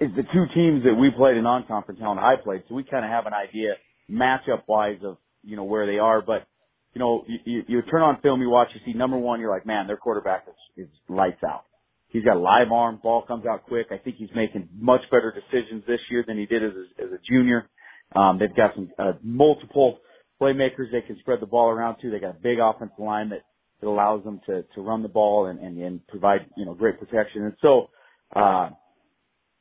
is 0.00 0.10
the 0.14 0.22
two 0.22 0.46
teams 0.54 0.84
that 0.84 0.94
we 0.94 1.10
played 1.10 1.36
in 1.36 1.42
non-conference 1.42 2.00
Helena 2.00 2.20
High 2.20 2.36
played, 2.42 2.62
so 2.68 2.74
we 2.74 2.84
kind 2.84 3.04
of 3.04 3.10
have 3.10 3.26
an 3.26 3.32
idea 3.32 3.74
matchup 4.10 4.62
wise 4.68 4.98
of 5.04 5.16
you 5.42 5.56
know 5.56 5.64
where 5.64 5.86
they 5.86 5.98
are. 5.98 6.20
But 6.20 6.46
you 6.94 7.00
know, 7.00 7.24
you, 7.26 7.38
you, 7.44 7.62
you 7.68 7.82
turn 7.82 8.02
on 8.02 8.20
film, 8.22 8.40
you 8.40 8.50
watch, 8.50 8.68
you 8.74 8.80
see 8.84 8.96
number 8.96 9.16
one, 9.16 9.40
you're 9.40 9.50
like, 9.50 9.66
man, 9.66 9.86
their 9.86 9.96
quarterback 9.96 10.46
is, 10.48 10.86
is 10.86 10.92
lights 11.08 11.42
out. 11.46 11.64
He's 12.08 12.24
got 12.24 12.36
a 12.36 12.40
live 12.40 12.72
arm, 12.72 12.98
ball 13.02 13.22
comes 13.22 13.44
out 13.46 13.64
quick. 13.64 13.88
I 13.90 13.98
think 13.98 14.16
he's 14.16 14.30
making 14.34 14.68
much 14.78 15.02
better 15.10 15.32
decisions 15.32 15.84
this 15.86 16.00
year 16.10 16.24
than 16.26 16.38
he 16.38 16.46
did 16.46 16.64
as 16.64 16.72
a, 16.72 17.02
as 17.02 17.12
a 17.12 17.18
junior. 17.30 17.68
Um, 18.16 18.38
they've 18.38 18.54
got 18.54 18.74
some 18.74 18.90
uh, 18.98 19.12
multiple 19.22 19.98
playmakers 20.40 20.92
they 20.92 21.00
can 21.00 21.18
spread 21.20 21.40
the 21.40 21.46
ball 21.46 21.68
around 21.68 21.96
to. 22.00 22.10
They 22.10 22.18
got 22.20 22.36
a 22.36 22.40
big 22.42 22.58
offensive 22.60 22.98
line 22.98 23.30
that, 23.30 23.42
that 23.80 23.86
allows 23.86 24.24
them 24.24 24.40
to, 24.46 24.64
to 24.74 24.80
run 24.80 25.02
the 25.02 25.08
ball 25.08 25.46
and, 25.46 25.58
and, 25.58 25.78
and 25.78 26.06
provide, 26.06 26.46
you 26.56 26.64
know, 26.64 26.74
great 26.74 26.98
protection. 26.98 27.44
And 27.44 27.54
so, 27.60 27.88
uh, 28.34 28.70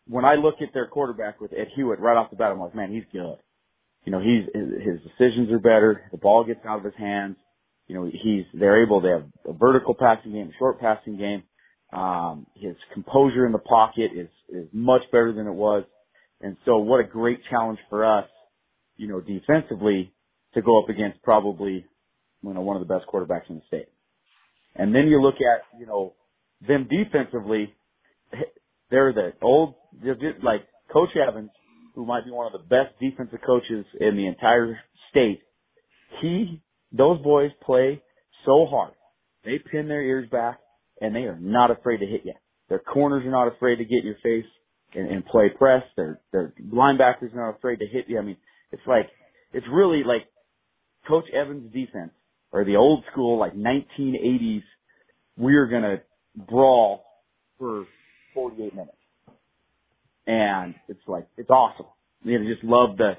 when 0.07 0.25
I 0.25 0.35
look 0.35 0.55
at 0.61 0.73
their 0.73 0.87
quarterback 0.87 1.41
with 1.41 1.51
Ed 1.53 1.67
Hewitt 1.75 1.99
right 1.99 2.17
off 2.17 2.29
the 2.29 2.37
bat, 2.37 2.51
I'm 2.51 2.59
like, 2.59 2.75
man, 2.75 2.93
he's 2.93 3.03
good. 3.11 3.37
You 4.05 4.11
know, 4.11 4.21
he's, 4.21 4.45
his 4.53 4.99
decisions 5.01 5.51
are 5.51 5.59
better. 5.59 6.03
The 6.11 6.17
ball 6.17 6.45
gets 6.45 6.61
out 6.65 6.79
of 6.79 6.85
his 6.85 6.93
hands. 6.97 7.35
You 7.87 7.95
know, 7.95 8.05
he's, 8.05 8.45
they're 8.53 8.83
able, 8.83 9.01
they 9.01 9.09
have 9.09 9.25
a 9.45 9.53
vertical 9.53 9.95
passing 9.95 10.31
game, 10.31 10.47
a 10.47 10.57
short 10.57 10.79
passing 10.79 11.17
game. 11.17 11.43
Um, 11.91 12.47
his 12.55 12.75
composure 12.93 13.45
in 13.45 13.51
the 13.51 13.59
pocket 13.59 14.11
is, 14.15 14.29
is 14.49 14.67
much 14.71 15.01
better 15.11 15.33
than 15.33 15.47
it 15.47 15.53
was. 15.53 15.83
And 16.41 16.57
so 16.65 16.77
what 16.77 16.99
a 16.99 17.03
great 17.03 17.39
challenge 17.49 17.79
for 17.89 18.05
us, 18.05 18.27
you 18.95 19.07
know, 19.07 19.21
defensively 19.21 20.13
to 20.57 20.63
go 20.63 20.81
up 20.81 20.89
against 20.89 21.21
probably, 21.21 21.85
you 22.41 22.53
know, 22.53 22.61
one 22.61 22.75
of 22.75 22.85
the 22.85 22.91
best 22.91 23.05
quarterbacks 23.07 23.47
in 23.47 23.57
the 23.57 23.61
state. 23.67 23.87
And 24.75 24.93
then 24.93 25.07
you 25.07 25.21
look 25.21 25.35
at, 25.35 25.79
you 25.79 25.85
know, 25.85 26.13
them 26.67 26.89
defensively, 26.89 27.73
they're 28.89 29.13
the 29.13 29.33
old, 29.41 29.75
they're 30.03 30.15
just 30.15 30.43
like 30.43 30.67
Coach 30.91 31.09
Evans, 31.15 31.51
who 31.93 32.07
might 32.07 32.25
be 32.25 32.31
one 32.31 32.51
of 32.51 32.59
the 32.59 32.67
best 32.67 32.99
defensive 32.99 33.39
coaches 33.45 33.85
in 33.99 34.17
the 34.17 34.25
entire 34.25 34.79
state. 35.11 35.41
He, 36.21 36.61
those 36.91 37.21
boys 37.21 37.51
play 37.63 38.01
so 38.43 38.65
hard. 38.65 38.93
They 39.45 39.59
pin 39.59 39.87
their 39.87 40.01
ears 40.01 40.27
back 40.31 40.59
and 40.99 41.15
they 41.15 41.21
are 41.21 41.37
not 41.39 41.69
afraid 41.69 41.97
to 41.97 42.07
hit 42.07 42.21
you. 42.25 42.33
Their 42.69 42.79
corners 42.79 43.23
are 43.25 43.31
not 43.31 43.47
afraid 43.47 43.75
to 43.75 43.85
get 43.85 43.99
in 43.99 44.07
your 44.07 44.15
face 44.23 44.49
and, 44.95 45.07
and 45.07 45.23
play 45.23 45.49
press. 45.55 45.83
Their, 45.95 46.19
their 46.31 46.53
linebackers 46.73 47.33
are 47.33 47.45
not 47.45 47.57
afraid 47.57 47.77
to 47.77 47.85
hit 47.85 48.05
you. 48.07 48.17
I 48.17 48.23
mean, 48.23 48.37
it's 48.71 48.81
like, 48.87 49.07
it's 49.53 49.65
really 49.71 50.03
like 50.03 50.23
Coach 51.07 51.25
Evans' 51.33 51.71
defense, 51.73 52.11
or 52.51 52.65
the 52.65 52.75
old 52.75 53.03
school 53.11 53.37
like 53.37 53.53
1980s, 53.53 54.63
we're 55.37 55.67
gonna 55.67 56.01
brawl 56.35 57.03
for 57.57 57.85
48 58.33 58.75
minutes, 58.75 58.97
and 60.25 60.75
it's 60.87 60.99
like 61.07 61.27
it's 61.37 61.49
awesome. 61.49 61.87
You 62.23 62.39
know, 62.39 62.51
just 62.51 62.63
love 62.63 62.97
the 62.97 63.13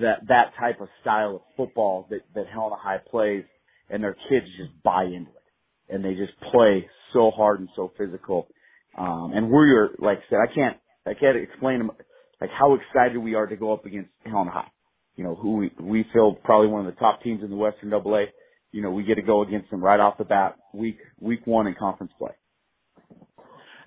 that 0.00 0.26
that 0.28 0.52
type 0.58 0.80
of 0.80 0.88
style 1.00 1.36
of 1.36 1.42
football 1.56 2.06
that 2.10 2.20
that 2.34 2.46
Helena 2.52 2.76
High 2.78 2.98
plays, 3.10 3.44
and 3.88 4.02
their 4.02 4.16
kids 4.28 4.46
just 4.58 4.70
buy 4.82 5.04
into 5.04 5.30
it, 5.30 5.94
and 5.94 6.04
they 6.04 6.14
just 6.14 6.38
play 6.52 6.86
so 7.12 7.30
hard 7.30 7.60
and 7.60 7.68
so 7.76 7.92
physical. 7.96 8.48
Um, 8.96 9.32
and 9.34 9.50
we're 9.50 9.90
like 9.98 10.18
I 10.18 10.30
said, 10.30 10.38
I 10.42 10.54
can't 10.54 10.76
I 11.06 11.14
can't 11.14 11.36
explain 11.36 11.88
like 12.40 12.50
how 12.50 12.74
excited 12.74 13.18
we 13.18 13.34
are 13.34 13.46
to 13.46 13.56
go 13.56 13.72
up 13.72 13.86
against 13.86 14.10
Helena 14.24 14.50
High 14.50 14.70
you 15.18 15.24
know, 15.24 15.34
who 15.34 15.56
we, 15.56 15.72
we 15.80 16.06
feel 16.12 16.32
probably 16.32 16.68
one 16.68 16.86
of 16.86 16.94
the 16.94 16.98
top 16.98 17.20
teams 17.22 17.42
in 17.42 17.50
the 17.50 17.56
Western 17.56 17.90
Double 17.90 18.14
A. 18.14 18.26
You 18.70 18.82
know, 18.82 18.90
we 18.90 19.02
get 19.02 19.16
to 19.16 19.22
go 19.22 19.42
against 19.42 19.68
them 19.70 19.82
right 19.82 19.98
off 19.98 20.16
the 20.16 20.24
bat, 20.24 20.56
week 20.72 20.98
week 21.20 21.44
one 21.44 21.66
in 21.66 21.74
conference 21.74 22.12
play. 22.16 22.30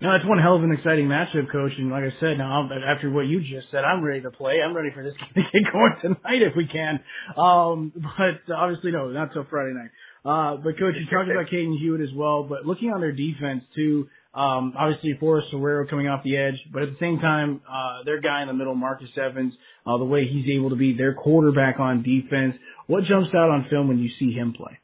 No, 0.02 0.12
that's 0.12 0.28
one 0.28 0.40
hell 0.40 0.58
of 0.58 0.64
an 0.64 0.72
exciting 0.72 1.08
matchup, 1.08 1.50
coach. 1.52 1.72
And 1.78 1.90
like 1.90 2.04
I 2.04 2.20
said, 2.20 2.38
now 2.38 2.68
after 2.92 3.10
what 3.10 3.28
you 3.28 3.40
just 3.40 3.72
said, 3.72 3.86
I'm 3.86 4.04
ready 4.04 4.22
to 4.22 4.32
play. 4.32 4.56
I'm 4.66 4.76
ready 4.76 4.90
for 4.94 5.04
this 5.04 5.14
game 5.36 5.46
to 5.46 5.60
get 5.62 5.72
going 5.72 5.94
tonight 6.02 6.42
if 6.42 6.54
we 6.58 6.68
can. 6.68 7.00
Um, 7.38 7.94
but 7.96 8.54
obviously, 8.54 8.92
no, 8.92 9.10
not 9.10 9.32
till 9.32 9.46
Friday 9.50 9.74
night. 9.74 9.92
Uh, 10.26 10.58
but 10.58 10.78
coach, 10.78 10.96
you 11.00 11.06
talked 11.06 11.30
about 11.32 11.48
Caden 11.48 11.80
Hewitt 11.80 12.02
as 12.02 12.14
well. 12.14 12.44
But 12.44 12.66
looking 12.66 12.90
on 12.90 13.00
their 13.00 13.14
defense 13.14 13.64
too, 13.74 14.10
um, 14.34 14.74
obviously, 14.78 15.18
Forrest 15.20 15.48
Herrero 15.54 15.90
coming 15.90 16.08
off 16.08 16.24
the 16.24 16.38
edge, 16.38 16.56
but 16.72 16.84
at 16.84 16.90
the 16.90 16.98
same 17.00 17.20
time, 17.20 17.62
uh, 17.70 18.04
their 18.06 18.22
guy 18.22 18.42
in 18.42 18.48
the 18.48 18.54
middle, 18.54 18.76
Marcus 18.76 19.10
Evans, 19.18 19.54
uh, 19.86 19.98
the 19.98 20.06
way 20.06 20.28
he's 20.28 20.46
able 20.58 20.70
to 20.70 20.76
be 20.76 20.96
their 20.96 21.14
quarterback 21.14 21.80
on 21.80 22.04
defense. 22.04 22.56
What 22.88 23.04
jumps 23.06 23.30
out 23.34 23.50
on 23.50 23.68
film 23.70 23.88
when 23.88 24.00
you 24.00 24.10
see 24.20 24.32
him 24.32 24.54
play? 24.54 24.78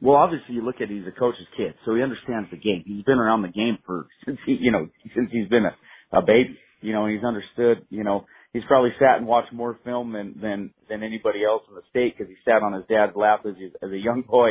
Well, 0.00 0.16
obviously, 0.16 0.56
you 0.56 0.64
look 0.64 0.80
at 0.80 0.90
he's 0.90 1.06
a 1.06 1.18
coach's 1.18 1.46
kid, 1.56 1.74
so 1.84 1.94
he 1.94 2.02
understands 2.02 2.50
the 2.50 2.58
game. 2.58 2.84
He's 2.86 3.04
been 3.04 3.18
around 3.18 3.42
the 3.42 3.48
game 3.48 3.78
for 3.86 4.06
since 4.26 4.38
he, 4.44 4.58
you 4.60 4.72
know, 4.72 4.86
since 5.14 5.30
he's 5.32 5.48
been 5.48 5.64
a, 5.64 6.18
a 6.18 6.22
baby. 6.22 6.58
You 6.82 6.92
know, 6.92 7.06
and 7.06 7.14
he's 7.14 7.24
understood. 7.24 7.86
You 7.88 8.04
know, 8.04 8.26
he's 8.52 8.62
probably 8.68 8.90
sat 8.98 9.16
and 9.16 9.26
watched 9.26 9.52
more 9.52 9.78
film 9.84 10.12
than 10.12 10.38
than 10.40 10.74
than 10.90 11.02
anybody 11.02 11.44
else 11.44 11.62
in 11.68 11.74
the 11.74 11.82
state 11.88 12.16
because 12.16 12.28
he 12.28 12.36
sat 12.44 12.62
on 12.62 12.74
his 12.74 12.84
dad's 12.88 13.16
lap 13.16 13.40
as, 13.46 13.54
as 13.82 13.90
a 13.90 13.96
young 13.96 14.22
boy. 14.28 14.50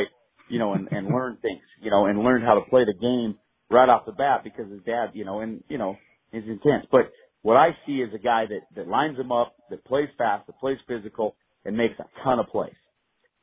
You 0.50 0.58
know, 0.58 0.74
and 0.74 0.88
and 0.90 1.06
learned 1.06 1.40
things. 1.40 1.62
You 1.80 1.90
know, 1.90 2.06
and 2.06 2.18
learned 2.18 2.44
how 2.44 2.54
to 2.54 2.68
play 2.68 2.84
the 2.84 2.94
game 2.94 3.38
right 3.70 3.88
off 3.88 4.06
the 4.06 4.12
bat 4.12 4.42
because 4.42 4.70
his 4.70 4.82
dad, 4.84 5.10
you 5.14 5.24
know, 5.24 5.40
and 5.40 5.62
you 5.68 5.78
know, 5.78 5.96
is 6.32 6.44
intense. 6.48 6.86
But 6.90 7.12
what 7.44 7.58
I 7.58 7.76
see 7.86 7.96
is 7.96 8.08
a 8.14 8.18
guy 8.18 8.46
that 8.48 8.60
that 8.74 8.88
lines 8.88 9.18
him 9.18 9.30
up, 9.30 9.54
that 9.68 9.84
plays 9.84 10.08
fast, 10.16 10.46
that 10.46 10.58
plays 10.58 10.78
physical, 10.88 11.36
and 11.66 11.76
makes 11.76 11.94
a 12.00 12.06
ton 12.24 12.38
of 12.38 12.46
plays. 12.46 12.72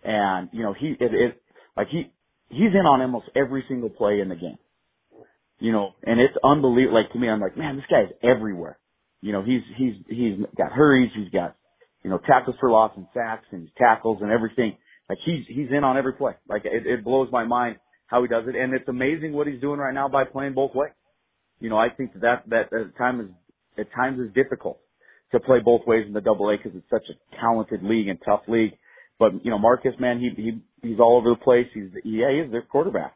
And 0.04 0.50
you 0.52 0.64
know, 0.64 0.74
he 0.74 0.96
it, 1.00 1.14
it 1.14 1.42
like 1.78 1.88
he 1.90 2.12
he's 2.50 2.74
in 2.74 2.88
on 2.88 3.02
almost 3.02 3.28
every 3.36 3.64
single 3.68 3.92
play 3.92 4.20
in 4.20 4.28
the 4.28 4.36
game. 4.36 4.58
You 5.60 5.72
know, 5.72 5.92
and 6.04 6.20
it's 6.20 6.34
unbelievable. 6.44 6.98
Like 7.00 7.14
to 7.14 7.20
me, 7.20 7.30
I'm 7.30 7.40
like, 7.40 7.56
man, 7.56 7.76
this 7.76 7.86
guy's 7.92 8.12
everywhere. 8.24 8.80
You 9.22 9.34
know, 9.34 9.44
he's 9.44 9.62
he's 9.78 9.94
he's 10.10 10.40
got 10.58 10.72
hurries, 10.72 11.12
he's 11.16 11.30
got 11.30 11.56
you 12.04 12.10
know 12.10 12.18
tackles 12.26 12.56
for 12.60 12.72
loss 12.72 12.94
and 12.98 13.06
sacks 13.14 13.46
and 13.52 13.70
tackles 13.78 14.18
and 14.24 14.32
everything. 14.32 14.78
Like 15.10 15.20
he's 15.24 15.46
he's 15.48 15.68
in 15.70 15.84
on 15.84 15.96
every 15.96 16.14
play. 16.14 16.34
Like 16.50 16.64
it, 16.66 16.88
it 16.88 17.04
blows 17.04 17.30
my 17.32 17.44
mind 17.44 17.76
how 18.08 18.24
he 18.24 18.28
does 18.28 18.46
it, 18.48 18.56
and 18.56 18.74
it's 18.74 18.90
amazing 18.90 19.34
what 19.34 19.46
he's 19.46 19.62
doing 19.62 19.80
right 19.80 19.94
now 19.94 20.10
by 20.10 20.24
playing 20.24 20.56
both 20.56 20.74
ways. 20.74 20.94
You 21.62 21.70
know, 21.70 21.78
I 21.78 21.90
think 21.90 22.14
that 22.22 22.50
that 22.50 22.74
at 22.74 22.98
times 22.98 23.26
is 23.26 23.36
at 23.78 23.92
times 23.94 24.20
is 24.20 24.34
difficult 24.34 24.80
to 25.32 25.40
play 25.40 25.60
both 25.64 25.82
ways 25.88 26.06
in 26.08 26.14
the 26.14 26.22
Double 26.22 26.50
A 26.50 26.58
because 26.58 26.74
it's 26.76 26.90
such 26.90 27.06
a 27.10 27.36
talented 27.40 27.84
league 27.84 28.08
and 28.08 28.20
tough 28.24 28.42
league. 28.48 28.74
But 29.20 29.46
you 29.46 29.52
know, 29.52 29.60
Marcus, 29.60 29.94
man, 30.00 30.20
he 30.20 30.30
he 30.42 30.62
he's 30.88 31.00
all 31.00 31.18
over 31.18 31.30
the 31.30 31.44
place. 31.44 31.68
He's 31.74 31.90
yeah, 32.04 32.42
he's 32.42 32.52
their 32.52 32.64
quarterback. 32.64 33.14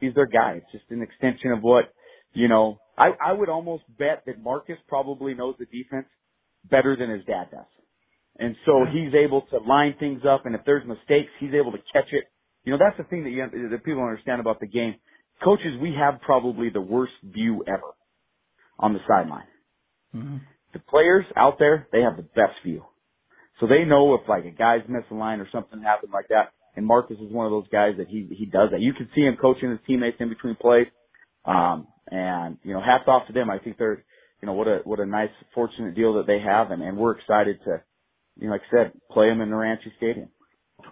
He's 0.00 0.14
their 0.14 0.26
guy. 0.26 0.58
It's 0.58 0.72
just 0.72 0.84
an 0.90 1.02
extension 1.02 1.52
of 1.52 1.62
what 1.62 1.92
you 2.32 2.48
know. 2.48 2.78
I 2.98 3.10
I 3.24 3.32
would 3.32 3.48
almost 3.48 3.84
bet 3.98 4.24
that 4.26 4.42
Marcus 4.42 4.76
probably 4.88 5.34
knows 5.34 5.56
the 5.58 5.66
defense 5.66 6.06
better 6.70 6.96
than 6.96 7.10
his 7.10 7.24
dad 7.24 7.48
does. 7.50 7.64
And 8.38 8.54
so 8.66 8.84
he's 8.92 9.14
able 9.14 9.42
to 9.50 9.58
line 9.58 9.94
things 9.98 10.22
up, 10.28 10.44
and 10.44 10.54
if 10.54 10.60
there's 10.66 10.86
mistakes, 10.86 11.30
he's 11.40 11.54
able 11.54 11.72
to 11.72 11.78
catch 11.92 12.12
it. 12.12 12.24
You 12.64 12.72
know, 12.72 12.78
that's 12.78 12.98
the 12.98 13.04
thing 13.04 13.24
that, 13.24 13.30
you, 13.30 13.68
that 13.70 13.84
people 13.84 14.02
understand 14.02 14.40
about 14.40 14.60
the 14.60 14.66
game. 14.66 14.96
Coaches, 15.42 15.78
we 15.80 15.94
have 15.98 16.20
probably 16.20 16.68
the 16.68 16.80
worst 16.80 17.12
view 17.22 17.64
ever 17.66 17.94
on 18.78 18.92
the 18.92 19.00
sideline. 19.08 19.46
Mm-hmm. 20.16 20.36
The 20.72 20.78
players 20.80 21.24
out 21.36 21.58
there, 21.58 21.88
they 21.92 22.02
have 22.02 22.16
the 22.16 22.22
best 22.22 22.54
view. 22.64 22.84
So 23.60 23.66
they 23.66 23.84
know 23.84 24.14
if 24.14 24.28
like 24.28 24.44
a 24.44 24.50
guy's 24.50 24.82
missing 24.88 25.18
line 25.18 25.40
or 25.40 25.48
something 25.50 25.80
happened 25.82 26.12
like 26.12 26.28
that. 26.28 26.52
And 26.76 26.84
Marcus 26.84 27.16
is 27.18 27.32
one 27.32 27.46
of 27.46 27.52
those 27.52 27.68
guys 27.72 27.94
that 27.98 28.08
he 28.08 28.28
he 28.30 28.44
does 28.44 28.70
that. 28.72 28.80
You 28.80 28.92
can 28.92 29.08
see 29.14 29.22
him 29.22 29.38
coaching 29.40 29.70
his 29.70 29.78
teammates 29.86 30.18
in 30.20 30.28
between 30.28 30.56
plays. 30.56 30.88
Um, 31.46 31.86
and 32.10 32.58
you 32.62 32.74
know, 32.74 32.80
hats 32.80 33.04
off 33.06 33.26
to 33.28 33.32
them. 33.32 33.50
I 33.50 33.58
think 33.58 33.78
they're 33.78 34.04
you 34.42 34.46
know 34.46 34.52
what 34.52 34.68
a 34.68 34.80
what 34.84 35.00
a 35.00 35.06
nice 35.06 35.30
fortunate 35.54 35.94
deal 35.94 36.14
that 36.14 36.26
they 36.26 36.38
have, 36.38 36.70
and, 36.70 36.82
and 36.82 36.98
we're 36.98 37.16
excited 37.16 37.58
to 37.64 37.82
you 38.36 38.46
know, 38.46 38.52
like 38.52 38.62
I 38.70 38.76
said, 38.76 38.92
play 39.10 39.28
them 39.28 39.40
in 39.40 39.48
Naranche 39.48 39.96
Stadium. 39.96 40.28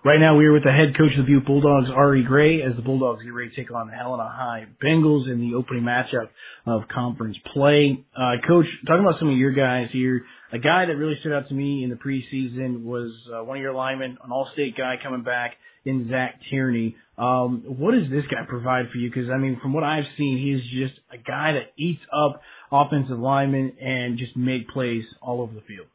Right 0.04 0.20
now, 0.20 0.36
we 0.36 0.44
are 0.44 0.52
with 0.52 0.64
the 0.64 0.70
head 0.70 0.94
coach 0.98 1.12
of 1.18 1.24
the 1.24 1.32
Butte 1.32 1.46
Bulldogs, 1.46 1.88
Arie 1.88 2.24
Grey, 2.24 2.60
as 2.60 2.76
the 2.76 2.82
Bulldogs 2.82 3.24
get 3.24 3.32
ready 3.32 3.48
to 3.48 3.56
take 3.56 3.72
on 3.72 3.86
the 3.86 3.94
Helena 3.94 4.28
High 4.28 4.66
Bengals 4.84 5.32
in 5.32 5.40
the 5.40 5.56
opening 5.56 5.82
matchup 5.82 6.28
of 6.66 6.82
conference 6.88 7.38
play. 7.54 8.04
Uh, 8.14 8.32
coach, 8.46 8.66
talking 8.86 9.00
about 9.00 9.18
some 9.18 9.30
of 9.30 9.38
your 9.38 9.52
guys 9.52 9.88
here, 9.94 10.26
a 10.52 10.58
guy 10.58 10.84
that 10.84 10.96
really 10.96 11.16
stood 11.20 11.32
out 11.32 11.48
to 11.48 11.54
me 11.54 11.84
in 11.84 11.88
the 11.88 11.96
preseason 11.96 12.82
was 12.82 13.12
uh, 13.34 13.44
one 13.44 13.56
of 13.56 13.62
your 13.62 13.72
linemen, 13.72 14.18
an 14.22 14.30
all-state 14.30 14.76
guy 14.76 14.96
coming 15.02 15.22
back 15.22 15.54
in 15.86 16.06
Zach 16.10 16.38
Tierney. 16.50 16.96
Um, 17.16 17.62
what 17.66 17.92
does 17.92 18.10
this 18.10 18.24
guy 18.30 18.44
provide 18.46 18.90
for 18.92 18.98
you? 18.98 19.08
Because 19.08 19.30
I 19.30 19.38
mean, 19.38 19.58
from 19.62 19.72
what 19.72 19.84
I've 19.84 20.04
seen, 20.18 20.36
he's 20.36 20.82
just 20.82 21.00
a 21.10 21.16
guy 21.16 21.52
that 21.52 21.72
eats 21.78 22.02
up 22.12 22.42
offensive 22.70 23.18
linemen 23.18 23.72
and 23.80 24.18
just 24.18 24.36
make 24.36 24.68
plays 24.68 25.04
all 25.22 25.40
over 25.40 25.54
the 25.54 25.62
field. 25.62 25.86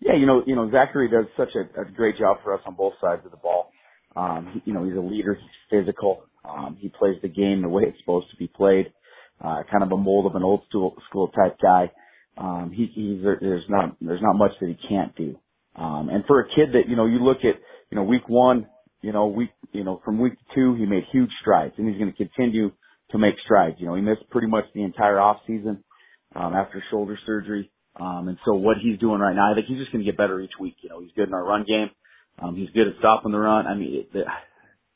Yeah, 0.00 0.14
you 0.16 0.26
know, 0.26 0.42
you 0.46 0.54
know, 0.54 0.70
Zachary 0.70 1.08
does 1.08 1.26
such 1.36 1.50
a, 1.54 1.80
a 1.80 1.84
great 1.86 2.18
job 2.18 2.38
for 2.44 2.54
us 2.54 2.60
on 2.66 2.74
both 2.74 2.94
sides 3.00 3.22
of 3.24 3.30
the 3.30 3.36
ball. 3.38 3.70
Um, 4.14 4.62
you 4.64 4.72
know, 4.74 4.84
he's 4.84 4.96
a 4.96 5.00
leader. 5.00 5.34
He's 5.34 5.80
physical. 5.80 6.24
Um, 6.44 6.76
he 6.80 6.88
plays 6.88 7.16
the 7.22 7.28
game 7.28 7.62
the 7.62 7.68
way 7.68 7.84
it's 7.86 7.98
supposed 8.00 8.30
to 8.30 8.36
be 8.36 8.48
played. 8.48 8.92
Uh, 9.42 9.62
kind 9.70 9.82
of 9.82 9.92
a 9.92 9.96
mold 9.96 10.26
of 10.26 10.34
an 10.36 10.42
old 10.42 10.62
school, 10.68 10.96
school 11.08 11.28
type 11.28 11.56
guy. 11.62 11.90
Um, 12.38 12.72
he, 12.74 12.86
he's, 12.94 13.22
there's 13.40 13.64
not, 13.68 13.96
there's 14.00 14.22
not 14.22 14.36
much 14.36 14.52
that 14.60 14.68
he 14.68 14.88
can't 14.88 15.14
do. 15.16 15.38
Um, 15.76 16.08
and 16.10 16.24
for 16.26 16.40
a 16.40 16.48
kid 16.48 16.70
that, 16.74 16.88
you 16.88 16.96
know, 16.96 17.06
you 17.06 17.18
look 17.18 17.38
at, 17.38 17.56
you 17.90 17.96
know, 17.96 18.04
week 18.04 18.28
one, 18.28 18.66
you 19.02 19.12
know, 19.12 19.26
week, 19.26 19.50
you 19.72 19.84
know, 19.84 20.00
from 20.04 20.20
week 20.20 20.34
two, 20.54 20.74
he 20.74 20.86
made 20.86 21.04
huge 21.12 21.30
strides 21.40 21.74
and 21.78 21.88
he's 21.88 21.98
going 21.98 22.12
to 22.12 22.16
continue 22.16 22.72
to 23.10 23.18
make 23.18 23.34
strides. 23.44 23.76
You 23.78 23.86
know, 23.86 23.94
he 23.94 24.02
missed 24.02 24.28
pretty 24.30 24.48
much 24.48 24.64
the 24.74 24.82
entire 24.82 25.20
off 25.20 25.38
season, 25.46 25.84
um, 26.34 26.54
after 26.54 26.82
shoulder 26.90 27.18
surgery. 27.26 27.70
Um, 27.98 28.28
and 28.28 28.38
so 28.44 28.54
what 28.54 28.76
he's 28.82 28.98
doing 28.98 29.20
right 29.20 29.36
now, 29.36 29.52
I 29.52 29.54
think 29.54 29.66
he's 29.66 29.78
just 29.78 29.92
going 29.92 30.04
to 30.04 30.10
get 30.10 30.16
better 30.16 30.40
each 30.40 30.58
week. 30.58 30.76
You 30.82 30.88
know, 30.88 31.00
he's 31.00 31.12
good 31.14 31.28
in 31.28 31.34
our 31.34 31.44
run 31.44 31.64
game. 31.66 31.90
Um, 32.38 32.56
he's 32.56 32.70
good 32.70 32.88
at 32.88 32.94
stopping 32.98 33.32
the 33.32 33.38
run. 33.38 33.66
I 33.66 33.74
mean, 33.74 34.04
it, 34.12 34.26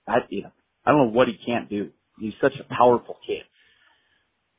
I, 0.09 0.17
you 0.28 0.43
know, 0.43 0.50
I 0.85 0.90
don't 0.90 1.07
know 1.07 1.12
what 1.12 1.28
he 1.28 1.38
can't 1.47 1.69
do. 1.69 1.90
He's 2.19 2.33
such 2.40 2.55
a 2.59 2.75
powerful 2.75 3.17
kid. 3.26 3.43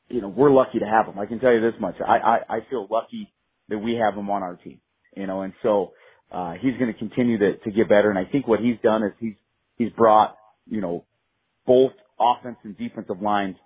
You 0.08 0.22
know, 0.22 0.28
we're 0.28 0.50
lucky 0.50 0.78
to 0.78 0.86
have 0.86 1.06
him. 1.06 1.18
I 1.18 1.26
can 1.26 1.38
tell 1.38 1.52
you 1.52 1.60
this 1.60 1.78
much. 1.78 1.96
I, 2.00 2.16
I, 2.16 2.38
I 2.48 2.58
feel 2.70 2.88
lucky 2.90 3.30
that 3.68 3.78
we 3.78 3.94
have 3.94 4.14
him 4.14 4.30
on 4.30 4.42
our 4.42 4.56
team. 4.56 4.80
You 5.16 5.26
know, 5.26 5.42
and 5.42 5.52
so, 5.62 5.92
uh, 6.32 6.54
he's 6.60 6.76
going 6.78 6.92
to 6.92 6.98
continue 6.98 7.38
to, 7.38 7.58
to 7.58 7.70
get 7.70 7.88
better. 7.88 8.08
And 8.08 8.18
I 8.18 8.24
think 8.24 8.46
what 8.46 8.60
he's 8.60 8.76
done 8.82 9.02
is 9.02 9.12
he's, 9.18 9.34
he's 9.76 9.90
brought, 9.90 10.36
you 10.66 10.80
know, 10.80 11.04
both 11.66 11.92
offense 12.18 12.56
and 12.62 12.76
defensive 12.78 13.20
lines 13.20 13.56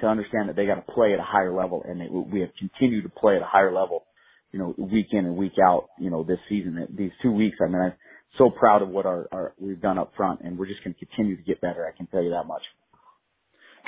to 0.00 0.06
understand 0.06 0.48
that 0.48 0.56
they 0.56 0.66
got 0.66 0.76
to 0.76 0.92
play 0.92 1.12
at 1.12 1.18
a 1.18 1.24
higher 1.24 1.52
level 1.52 1.84
and 1.86 2.00
they, 2.00 2.08
we 2.08 2.40
have 2.40 2.50
continued 2.58 3.02
to 3.02 3.08
play 3.08 3.36
at 3.36 3.42
a 3.42 3.46
higher 3.46 3.72
level 3.72 4.04
you 4.52 4.58
know, 4.58 4.74
week 4.78 5.08
in 5.12 5.24
and 5.24 5.36
week 5.36 5.54
out, 5.64 5.88
you 5.98 6.10
know, 6.10 6.22
this 6.22 6.38
season, 6.48 6.86
these 6.96 7.10
two 7.22 7.32
weeks. 7.32 7.56
I 7.62 7.68
mean, 7.68 7.80
I'm 7.80 7.94
so 8.38 8.50
proud 8.50 8.82
of 8.82 8.88
what 8.88 9.06
our, 9.06 9.26
our 9.32 9.54
we've 9.58 9.80
done 9.80 9.98
up 9.98 10.12
front, 10.16 10.40
and 10.42 10.58
we're 10.58 10.66
just 10.66 10.84
going 10.84 10.94
to 10.94 11.06
continue 11.06 11.36
to 11.36 11.42
get 11.42 11.60
better. 11.60 11.86
I 11.86 11.96
can 11.96 12.06
tell 12.06 12.22
you 12.22 12.30
that 12.30 12.44
much. 12.46 12.62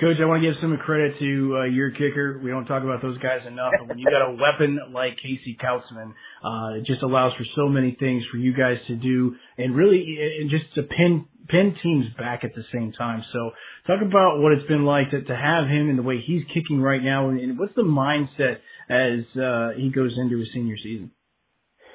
Coach, 0.01 0.17
I 0.21 0.27
want 0.27 0.43
to 0.43 0.49
give 0.51 0.59
some 0.61 0.77
credit 0.79 1.21
to 1.21 1.57
uh, 1.57 1.65
your 1.67 1.93
kicker. 1.93 2.41
We 2.43 2.51
don't 2.51 2.67
talk 2.67 2.83
about 2.83 3.01
those 3.01 3.17
guys 3.19 3.47
enough. 3.47 3.71
But 3.79 3.91
when 3.91 3.99
you 3.99 4.07
got 4.07 4.27
a 4.27 4.33
weapon 4.35 4.81
like 4.93 5.15
Casey 5.23 5.57
Kautzman, 5.63 6.11
uh, 6.43 6.81
it 6.81 6.85
just 6.85 7.03
allows 7.05 7.33
for 7.39 7.45
so 7.55 7.69
many 7.69 7.97
things 8.01 8.25
for 8.33 8.37
you 8.37 8.53
guys 8.53 8.79
to 8.89 8.97
do, 8.97 9.37
and 9.57 9.77
really, 9.77 10.19
and 10.41 10.51
just 10.51 10.65
to 10.75 10.83
pin 10.83 11.27
pin 11.49 11.77
teams 11.81 12.07
back 12.19 12.43
at 12.43 12.57
the 12.57 12.65
same 12.73 12.91
time. 12.91 13.23
So, 13.33 13.51
talk 13.87 14.03
about 14.03 14.41
what 14.41 14.51
it's 14.53 14.67
been 14.67 14.85
like 14.85 15.13
to, 15.13 15.23
to 15.23 15.37
have 15.37 15.69
him 15.69 15.89
and 15.89 15.97
the 15.97 16.03
way 16.03 16.21
he's 16.27 16.43
kicking 16.53 16.81
right 16.81 17.03
now, 17.03 17.29
and, 17.29 17.39
and 17.39 17.57
what's 17.57 17.77
the 17.77 17.83
mindset 17.83 18.59
as 18.89 19.25
uh, 19.41 19.71
he 19.77 19.91
goes 19.91 20.13
into 20.19 20.39
his 20.39 20.49
senior 20.53 20.77
season. 20.77 21.11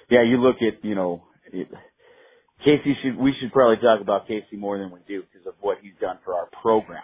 Yeah, 0.09 0.23
you 0.23 0.37
look 0.37 0.57
at 0.57 0.83
you 0.83 0.95
know 0.95 1.23
it, 1.51 1.67
Casey 2.59 2.97
should 3.03 3.17
we 3.17 3.33
should 3.39 3.51
probably 3.51 3.77
talk 3.77 4.01
about 4.01 4.27
Casey 4.27 4.57
more 4.57 4.77
than 4.77 4.91
we 4.91 4.99
do 5.07 5.21
because 5.21 5.47
of 5.47 5.53
what 5.61 5.77
he's 5.81 5.93
done 6.01 6.17
for 6.25 6.33
our 6.33 6.47
program, 6.61 7.03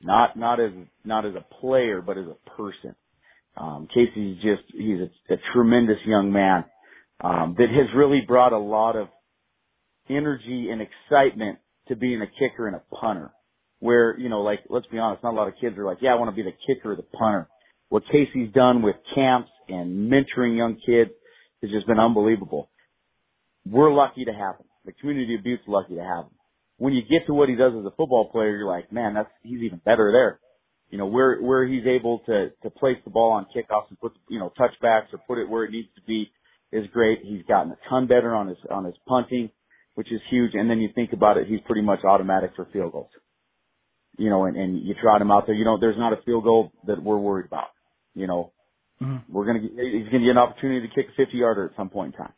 not 0.00 0.36
not 0.36 0.60
as 0.60 0.70
not 1.04 1.26
as 1.26 1.34
a 1.34 1.44
player 1.60 2.00
but 2.00 2.16
as 2.16 2.26
a 2.26 2.50
person. 2.56 2.94
Um, 3.56 3.88
Casey's 3.92 4.36
just 4.36 4.62
he's 4.72 5.00
a, 5.00 5.34
a 5.34 5.36
tremendous 5.54 5.98
young 6.06 6.30
man 6.32 6.64
um, 7.20 7.56
that 7.58 7.68
has 7.68 7.88
really 7.96 8.20
brought 8.26 8.52
a 8.52 8.58
lot 8.58 8.96
of 8.96 9.08
energy 10.08 10.68
and 10.70 10.80
excitement 10.80 11.58
to 11.88 11.96
being 11.96 12.22
a 12.22 12.26
kicker 12.26 12.66
and 12.66 12.76
a 12.76 12.82
punter. 12.94 13.32
Where 13.80 14.16
you 14.18 14.28
know, 14.28 14.40
like 14.42 14.60
let's 14.68 14.86
be 14.86 14.98
honest, 14.98 15.22
not 15.22 15.34
a 15.34 15.36
lot 15.36 15.48
of 15.48 15.54
kids 15.60 15.76
are 15.78 15.84
like, 15.84 15.98
yeah, 16.00 16.12
I 16.12 16.14
want 16.14 16.30
to 16.30 16.36
be 16.36 16.48
the 16.48 16.56
kicker 16.66 16.92
or 16.92 16.96
the 16.96 17.02
punter 17.02 17.48
what 17.88 18.02
Casey's 18.10 18.52
done 18.52 18.82
with 18.82 18.96
camps 19.14 19.50
and 19.68 20.10
mentoring 20.10 20.56
young 20.56 20.78
kids 20.84 21.10
has 21.62 21.70
just 21.70 21.86
been 21.86 21.98
unbelievable. 21.98 22.68
We're 23.64 23.92
lucky 23.92 24.24
to 24.24 24.32
have 24.32 24.56
him. 24.56 24.66
The 24.84 24.92
community 24.92 25.34
of 25.34 25.44
Butte's 25.44 25.66
lucky 25.66 25.94
to 25.94 26.02
have 26.02 26.24
him. 26.26 26.32
When 26.78 26.92
you 26.92 27.02
get 27.02 27.26
to 27.26 27.34
what 27.34 27.48
he 27.48 27.56
does 27.56 27.72
as 27.78 27.84
a 27.84 27.90
football 27.90 28.28
player, 28.30 28.56
you're 28.56 28.68
like, 28.68 28.92
man, 28.92 29.14
that's 29.14 29.30
he's 29.42 29.62
even 29.62 29.80
better 29.84 30.12
there. 30.12 30.40
You 30.90 30.98
know, 30.98 31.06
where 31.06 31.40
where 31.40 31.66
he's 31.66 31.86
able 31.86 32.20
to 32.26 32.50
to 32.62 32.70
place 32.70 32.98
the 33.04 33.10
ball 33.10 33.32
on 33.32 33.46
kickoffs 33.46 33.88
and 33.88 33.98
put 33.98 34.12
you 34.28 34.38
know 34.38 34.52
touchbacks 34.58 35.12
or 35.12 35.18
put 35.26 35.38
it 35.38 35.48
where 35.48 35.64
it 35.64 35.70
needs 35.70 35.88
to 35.96 36.02
be 36.06 36.30
is 36.70 36.86
great. 36.92 37.20
He's 37.22 37.42
gotten 37.48 37.72
a 37.72 37.78
ton 37.88 38.06
better 38.06 38.34
on 38.34 38.48
his 38.48 38.58
on 38.70 38.84
his 38.84 38.94
punting, 39.08 39.50
which 39.94 40.12
is 40.12 40.20
huge. 40.30 40.52
And 40.54 40.70
then 40.70 40.78
you 40.78 40.90
think 40.94 41.12
about 41.12 41.38
it, 41.38 41.48
he's 41.48 41.60
pretty 41.66 41.82
much 41.82 42.04
automatic 42.04 42.50
for 42.54 42.68
field 42.72 42.92
goals. 42.92 43.10
You 44.18 44.30
know, 44.30 44.44
and, 44.44 44.56
and 44.56 44.80
you 44.80 44.94
trot 45.00 45.20
him 45.20 45.30
out 45.30 45.46
there. 45.46 45.56
You 45.56 45.64
know, 45.64 45.78
there's 45.80 45.98
not 45.98 46.12
a 46.12 46.22
field 46.24 46.44
goal 46.44 46.72
that 46.86 47.02
we're 47.02 47.18
worried 47.18 47.46
about 47.46 47.68
you 48.16 48.26
know, 48.26 48.52
mm-hmm. 49.00 49.32
we're 49.32 49.46
gonna 49.46 49.60
get, 49.60 49.70
he's 49.70 50.08
gonna 50.10 50.24
get 50.24 50.30
an 50.30 50.38
opportunity 50.38 50.88
to 50.88 50.94
kick 50.94 51.06
a 51.12 51.16
50 51.16 51.36
yarder 51.36 51.66
at 51.66 51.76
some 51.76 51.90
point 51.90 52.14
in 52.14 52.18
time. 52.18 52.32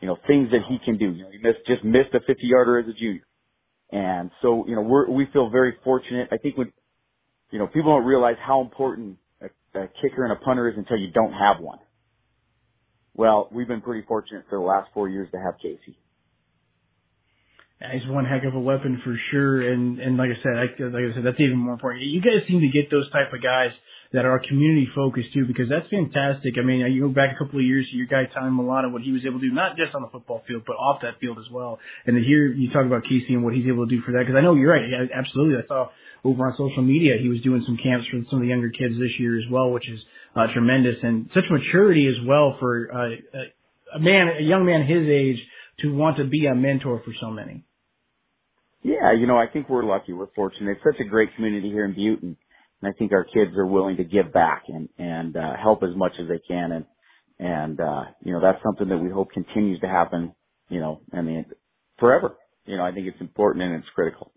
You 0.00 0.08
know, 0.08 0.16
things 0.26 0.50
that 0.50 0.62
he 0.68 0.78
can 0.84 0.98
do. 0.98 1.12
You 1.12 1.24
know, 1.24 1.30
he 1.30 1.38
missed 1.38 1.60
just 1.68 1.84
missed 1.84 2.14
a 2.14 2.20
50 2.26 2.34
yarder 2.42 2.80
as 2.80 2.86
a 2.88 2.98
junior, 2.98 3.26
and 3.92 4.30
so 4.40 4.64
you 4.66 4.74
know 4.74 4.82
we're 4.82 5.08
we 5.08 5.28
feel 5.32 5.50
very 5.50 5.74
fortunate. 5.84 6.28
I 6.32 6.38
think 6.38 6.56
when 6.56 6.72
you 7.50 7.60
know 7.60 7.68
people 7.68 7.94
don't 7.94 8.06
realize 8.06 8.36
how 8.44 8.62
important 8.62 9.18
a, 9.40 9.46
a 9.78 9.88
kicker 10.00 10.24
and 10.24 10.32
a 10.32 10.36
punter 10.36 10.68
is 10.68 10.74
until 10.76 10.96
you 10.96 11.12
don't 11.12 11.32
have 11.32 11.60
one. 11.60 11.78
Well, 13.14 13.48
we've 13.52 13.68
been 13.68 13.82
pretty 13.82 14.06
fortunate 14.08 14.46
for 14.48 14.58
the 14.58 14.64
last 14.64 14.88
four 14.94 15.08
years 15.08 15.28
to 15.32 15.38
have 15.38 15.54
Casey. 15.62 15.98
He's 17.92 18.08
one 18.08 18.24
heck 18.24 18.44
of 18.44 18.54
a 18.54 18.60
weapon 18.60 19.00
for 19.04 19.18
sure, 19.30 19.60
and 19.60 19.98
and 19.98 20.16
like 20.16 20.30
I 20.30 20.42
said, 20.42 20.54
I, 20.54 20.66
like 20.86 21.02
I 21.10 21.14
said, 21.14 21.24
that's 21.24 21.40
even 21.40 21.58
more 21.58 21.74
important. 21.74 22.04
You 22.04 22.22
guys 22.22 22.46
seem 22.46 22.60
to 22.60 22.68
get 22.68 22.90
those 22.90 23.10
type 23.10 23.32
of 23.34 23.42
guys 23.42 23.70
that 24.12 24.24
are 24.24 24.40
community 24.46 24.88
focused 24.94 25.32
too, 25.32 25.46
because 25.46 25.68
that's 25.68 25.88
fantastic. 25.88 26.54
I 26.60 26.64
mean, 26.64 26.80
you 26.92 27.08
go 27.08 27.08
back 27.08 27.32
a 27.34 27.38
couple 27.38 27.58
of 27.58 27.64
years 27.64 27.88
to 27.90 27.96
your 27.96 28.06
guy 28.06 28.28
Tommy 28.32 28.52
Milano, 28.52 28.90
what 28.90 29.02
he 29.02 29.12
was 29.12 29.22
able 29.24 29.40
to 29.40 29.48
do, 29.48 29.54
not 29.54 29.76
just 29.76 29.94
on 29.94 30.02
the 30.02 30.08
football 30.08 30.42
field, 30.46 30.64
but 30.66 30.74
off 30.74 31.00
that 31.02 31.18
field 31.20 31.38
as 31.38 31.50
well. 31.50 31.78
And 32.06 32.16
to 32.16 32.22
hear 32.22 32.46
you 32.46 32.70
talk 32.70 32.84
about 32.84 33.04
Casey 33.04 33.32
and 33.32 33.42
what 33.42 33.54
he's 33.54 33.66
able 33.66 33.88
to 33.88 33.90
do 33.90 34.02
for 34.02 34.12
that, 34.12 34.28
because 34.28 34.36
I 34.36 34.42
know 34.42 34.54
you're 34.54 34.72
right, 34.72 34.84
yeah, 34.84 35.08
absolutely. 35.16 35.64
I 35.64 35.66
saw 35.66 35.88
over 36.24 36.46
on 36.46 36.52
social 36.56 36.82
media 36.82 37.16
he 37.20 37.28
was 37.28 37.40
doing 37.40 37.64
some 37.66 37.78
camps 37.82 38.06
for 38.12 38.20
some 38.30 38.38
of 38.38 38.42
the 38.42 38.52
younger 38.52 38.70
kids 38.70 38.94
this 39.00 39.16
year 39.18 39.38
as 39.38 39.48
well, 39.50 39.72
which 39.72 39.88
is 39.88 39.98
uh, 40.36 40.46
tremendous 40.52 40.96
and 41.02 41.30
such 41.34 41.44
maturity 41.50 42.06
as 42.06 42.20
well 42.26 42.56
for 42.60 42.92
uh, 42.92 43.96
a 43.96 44.00
man, 44.00 44.36
a 44.38 44.42
young 44.42 44.64
man 44.64 44.86
his 44.86 45.08
age, 45.08 45.40
to 45.80 45.94
want 45.94 46.18
to 46.18 46.24
be 46.24 46.46
a 46.46 46.54
mentor 46.54 47.00
for 47.04 47.12
so 47.20 47.30
many. 47.30 47.64
Yeah, 48.82 49.12
you 49.12 49.26
know, 49.26 49.38
I 49.38 49.46
think 49.46 49.68
we're 49.68 49.84
lucky. 49.84 50.12
We're 50.12 50.32
fortunate. 50.34 50.72
It's 50.72 50.84
such 50.84 51.00
a 51.00 51.08
great 51.08 51.34
community 51.36 51.70
here 51.70 51.84
in 51.84 51.94
Butte, 51.94 52.22
and 52.22 52.36
and 52.82 52.92
I 52.94 52.98
think 52.98 53.12
our 53.12 53.24
kids 53.24 53.56
are 53.56 53.66
willing 53.66 53.98
to 53.98 54.04
give 54.04 54.32
back 54.32 54.64
and 54.68 54.88
and 54.98 55.36
uh, 55.36 55.56
help 55.62 55.82
as 55.84 55.96
much 55.96 56.12
as 56.20 56.28
they 56.28 56.40
can, 56.46 56.72
and 56.72 56.86
and 57.38 57.80
uh, 57.80 58.04
you 58.24 58.32
know 58.32 58.40
that's 58.40 58.62
something 58.64 58.88
that 58.88 58.98
we 58.98 59.10
hope 59.10 59.32
continues 59.32 59.80
to 59.80 59.88
happen. 59.88 60.34
You 60.70 60.80
know, 60.80 61.02
I 61.12 61.22
mean, 61.22 61.46
forever. 61.98 62.36
You 62.66 62.76
know, 62.78 62.84
I 62.84 62.92
think 62.92 63.08
it's 63.08 63.20
important 63.20 63.64
and 63.64 63.74
it's 63.76 63.88
critical. 63.94 64.32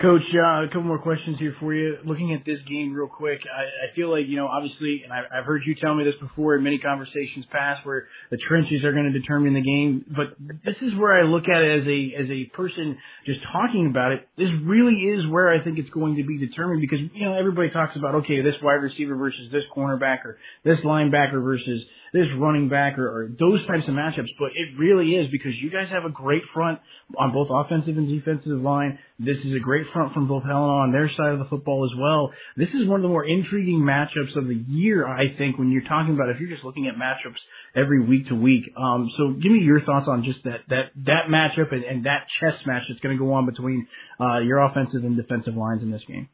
Coach, 0.00 0.22
uh, 0.32 0.62
a 0.62 0.68
couple 0.68 0.84
more 0.84 1.02
questions 1.02 1.38
here 1.40 1.56
for 1.58 1.74
you. 1.74 1.96
Looking 2.06 2.32
at 2.32 2.46
this 2.46 2.58
game 2.70 2.94
real 2.94 3.08
quick, 3.08 3.40
I, 3.42 3.90
I 3.90 3.96
feel 3.96 4.12
like, 4.12 4.28
you 4.28 4.36
know, 4.36 4.46
obviously, 4.46 5.02
and 5.02 5.12
I, 5.12 5.26
I've 5.26 5.44
heard 5.44 5.62
you 5.66 5.74
tell 5.74 5.92
me 5.92 6.04
this 6.04 6.14
before 6.20 6.54
in 6.54 6.62
many 6.62 6.78
conversations 6.78 7.44
past 7.50 7.84
where 7.84 8.06
the 8.30 8.38
trenches 8.48 8.84
are 8.84 8.92
going 8.92 9.10
to 9.10 9.18
determine 9.18 9.54
the 9.54 9.60
game, 9.60 10.06
but 10.06 10.38
this 10.64 10.76
is 10.82 10.94
where 10.94 11.18
I 11.18 11.26
look 11.26 11.50
at 11.50 11.62
it 11.62 11.82
as 11.82 11.86
a, 11.90 12.00
as 12.14 12.30
a 12.30 12.46
person 12.54 12.96
just 13.26 13.40
talking 13.50 13.90
about 13.90 14.12
it. 14.12 14.28
This 14.38 14.54
really 14.62 15.02
is 15.02 15.26
where 15.26 15.50
I 15.50 15.64
think 15.64 15.80
it's 15.80 15.90
going 15.90 16.14
to 16.14 16.22
be 16.22 16.38
determined 16.38 16.80
because, 16.80 17.02
you 17.12 17.26
know, 17.26 17.34
everybody 17.34 17.70
talks 17.70 17.96
about, 17.98 18.22
okay, 18.22 18.40
this 18.40 18.54
wide 18.62 18.78
receiver 18.78 19.16
versus 19.16 19.50
this 19.50 19.66
cornerback 19.74 20.22
or 20.22 20.38
this 20.62 20.78
linebacker 20.86 21.42
versus 21.42 21.82
this 22.12 22.26
running 22.38 22.68
back 22.68 22.98
or, 22.98 23.06
or 23.06 23.28
those 23.28 23.66
types 23.66 23.84
of 23.88 23.94
matchups, 23.94 24.30
but 24.38 24.50
it 24.54 24.78
really 24.78 25.12
is 25.14 25.30
because 25.30 25.52
you 25.60 25.70
guys 25.70 25.88
have 25.90 26.04
a 26.04 26.10
great 26.10 26.42
front 26.54 26.80
on 27.18 27.32
both 27.32 27.48
offensive 27.50 27.96
and 27.96 28.08
defensive 28.08 28.60
line. 28.60 28.98
This 29.18 29.38
is 29.44 29.54
a 29.54 29.60
great 29.60 29.86
front 29.92 30.14
from 30.14 30.28
both 30.28 30.44
Helena 30.44 30.88
on 30.88 30.92
their 30.92 31.10
side 31.16 31.32
of 31.32 31.38
the 31.38 31.44
football 31.46 31.84
as 31.84 31.98
well. 31.98 32.32
This 32.56 32.68
is 32.70 32.88
one 32.88 33.00
of 33.00 33.02
the 33.02 33.08
more 33.08 33.24
intriguing 33.24 33.80
matchups 33.80 34.36
of 34.36 34.46
the 34.46 34.62
year, 34.68 35.06
I 35.06 35.36
think, 35.36 35.58
when 35.58 35.70
you're 35.70 35.88
talking 35.88 36.14
about 36.14 36.30
if 36.30 36.40
you're 36.40 36.50
just 36.50 36.64
looking 36.64 36.86
at 36.86 36.94
matchups 36.94 37.40
every 37.74 38.04
week 38.04 38.28
to 38.28 38.34
week. 38.34 38.64
Um, 38.76 39.10
so 39.16 39.32
give 39.32 39.52
me 39.52 39.60
your 39.60 39.80
thoughts 39.82 40.06
on 40.08 40.24
just 40.24 40.44
that 40.44 40.60
that 40.68 40.92
that 41.06 41.28
matchup 41.30 41.72
and, 41.72 41.84
and 41.84 42.06
that 42.06 42.26
chess 42.40 42.54
match 42.66 42.82
that's 42.88 43.00
going 43.00 43.16
to 43.16 43.22
go 43.22 43.32
on 43.32 43.46
between 43.46 43.86
uh, 44.20 44.38
your 44.38 44.58
offensive 44.58 45.04
and 45.04 45.16
defensive 45.16 45.54
lines 45.54 45.82
in 45.82 45.90
this 45.90 46.02
game. 46.06 46.28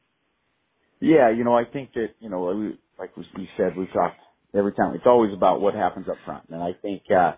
Yeah, 1.00 1.30
you 1.30 1.44
know, 1.44 1.54
I 1.54 1.64
think 1.64 1.92
that 1.94 2.14
you 2.20 2.30
know, 2.30 2.44
like 2.98 3.10
you 3.16 3.46
said, 3.56 3.76
we 3.76 3.86
talked 3.86 4.18
every 4.56 4.72
time. 4.72 4.94
It's 4.94 5.06
always 5.06 5.32
about 5.32 5.60
what 5.60 5.74
happens 5.74 6.08
up 6.08 6.16
front, 6.24 6.44
and 6.50 6.62
I 6.62 6.72
think 6.80 7.02
uh, 7.10 7.32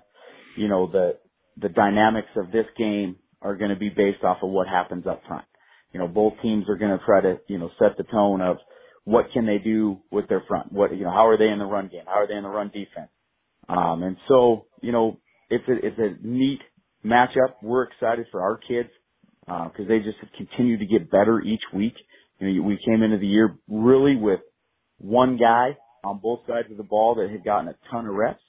you 0.56 0.68
know 0.68 0.90
the 0.90 1.18
the 1.61 1.68
dynamics 1.68 2.28
of 2.37 2.52
this 2.52 2.66
game 2.78 3.16
are 3.42 3.56
going 3.56 3.70
to 3.70 3.76
be 3.76 3.88
based 3.88 4.25
off 4.25 4.38
of 4.42 4.50
what 4.50 4.68
happens 4.68 5.06
up 5.06 5.23
front. 5.26 5.44
You 5.92 6.00
know, 6.00 6.08
both 6.08 6.35
teams 6.42 6.66
are 6.68 6.76
going 6.76 6.96
to 6.96 7.04
try 7.04 7.20
to 7.20 7.38
you 7.49 7.58
know 7.58 7.70
set 7.78 7.96
the 7.96 8.04
tone 8.04 8.40
of 8.40 8.58
what 9.04 9.26
can 9.32 9.46
they 9.46 9.58
do 9.58 9.99
with 10.11 10.28
their 10.28 10.42
front. 10.49 10.73
What 10.73 10.96
you 10.96 11.04
know, 11.04 11.11
how 11.11 11.26
are 11.28 11.38
they 11.38 11.49
in 11.49 11.58
the 11.58 11.64
run 11.64 11.88
game? 11.88 12.04
How 12.06 12.20
are 12.20 12.26
they 12.26 12.35
in 12.35 12.42
the 12.42 12.49
run 12.49 12.68
defense? 12.68 13.11
Um, 13.68 14.02
and 14.02 14.16
so 14.28 14.66
you 14.82 14.92
know, 14.92 15.18
it's 15.50 15.66
a 15.68 15.87
it's 15.87 15.99
a 15.99 16.26
neat 16.26 16.61
matchup. 17.04 17.54
We're 17.62 17.85
excited 17.85 18.26
for 18.30 18.42
our 18.42 18.58
kids 18.58 18.90
uh, 19.49 19.68
they 19.78 19.99
just 19.99 20.18
continue 20.37 20.78
to 20.78 20.87
get 20.87 21.11
better 21.11 21.40
each 21.40 21.62
week. 21.73 21.94
You 22.38 22.52
know, 22.52 22.62
we 22.62 22.78
came 22.85 23.02
into 23.02 23.18
the 23.18 23.26
year 23.26 23.56
really 23.68 24.16
with 24.16 24.40
one 24.99 25.37
guy 25.37 25.76
on 26.06 26.20
both 26.22 26.40
sides 26.46 26.70
of 26.70 26.76
the 26.76 26.84
ball 26.84 27.16
that 27.16 27.30
had 27.30 27.44
gotten 27.44 27.68
a 27.68 27.75
ton 27.90 28.06
of 28.06 28.14
reps. 28.14 28.40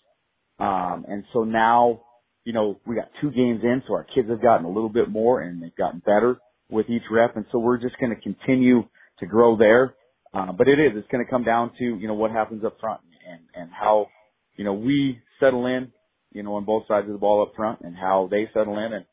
Um, 0.60 1.06
and 1.08 1.24
so 1.34 1.44
now, 1.44 2.02
you 2.46 2.54
know, 2.54 2.80
we 2.86 2.96
got 2.96 3.10
two 3.22 3.32
games 3.32 3.62
in, 3.64 3.84
so 3.88 3.94
our 3.94 4.06
kids 4.16 4.30
have 4.30 4.42
gotten 4.42 4.66
a 4.66 4.70
little 4.70 4.90
bit 4.90 5.10
more 5.10 5.42
and 5.42 5.62
they've 5.62 5.76
gotten 5.76 6.00
better 6.06 6.38
with 6.70 6.90
each 6.90 7.04
rep. 7.12 7.36
And 7.36 7.46
so 7.52 7.60
we're 7.60 7.78
just 7.78 8.00
going 8.00 8.16
to 8.16 8.22
continue 8.22 8.84
to 9.20 9.26
grow 9.26 9.58
there. 9.58 9.96
Uh, 10.34 10.52
but 10.52 10.68
it 10.68 10.80
is, 10.80 10.92
it's 10.96 11.08
going 11.12 11.24
to 11.24 11.30
come 11.30 11.44
down 11.44 11.72
to, 11.80 11.84
you 11.84 12.08
know, 12.08 12.14
what 12.14 12.32
happens 12.32 12.64
up 12.64 12.78
front 12.80 13.02
and, 13.28 13.42
and 13.56 13.72
how, 13.72 14.08
you 14.56 14.64
know, 14.64 14.74
we 14.74 15.20
settle 15.40 15.66
in, 15.66 15.92
you 16.32 16.44
know, 16.44 16.56
on 16.56 16.66
both 16.66 16.84
sides 16.88 17.08
of 17.08 17.14
the 17.14 17.20
ball 17.20 17.42
up 17.42 17.54
front 17.56 17.82
and 17.82 17.96
how 17.96 18.28
they 18.30 18.50
settle 18.54 18.78
in 18.78 18.94
and, 18.94 19.06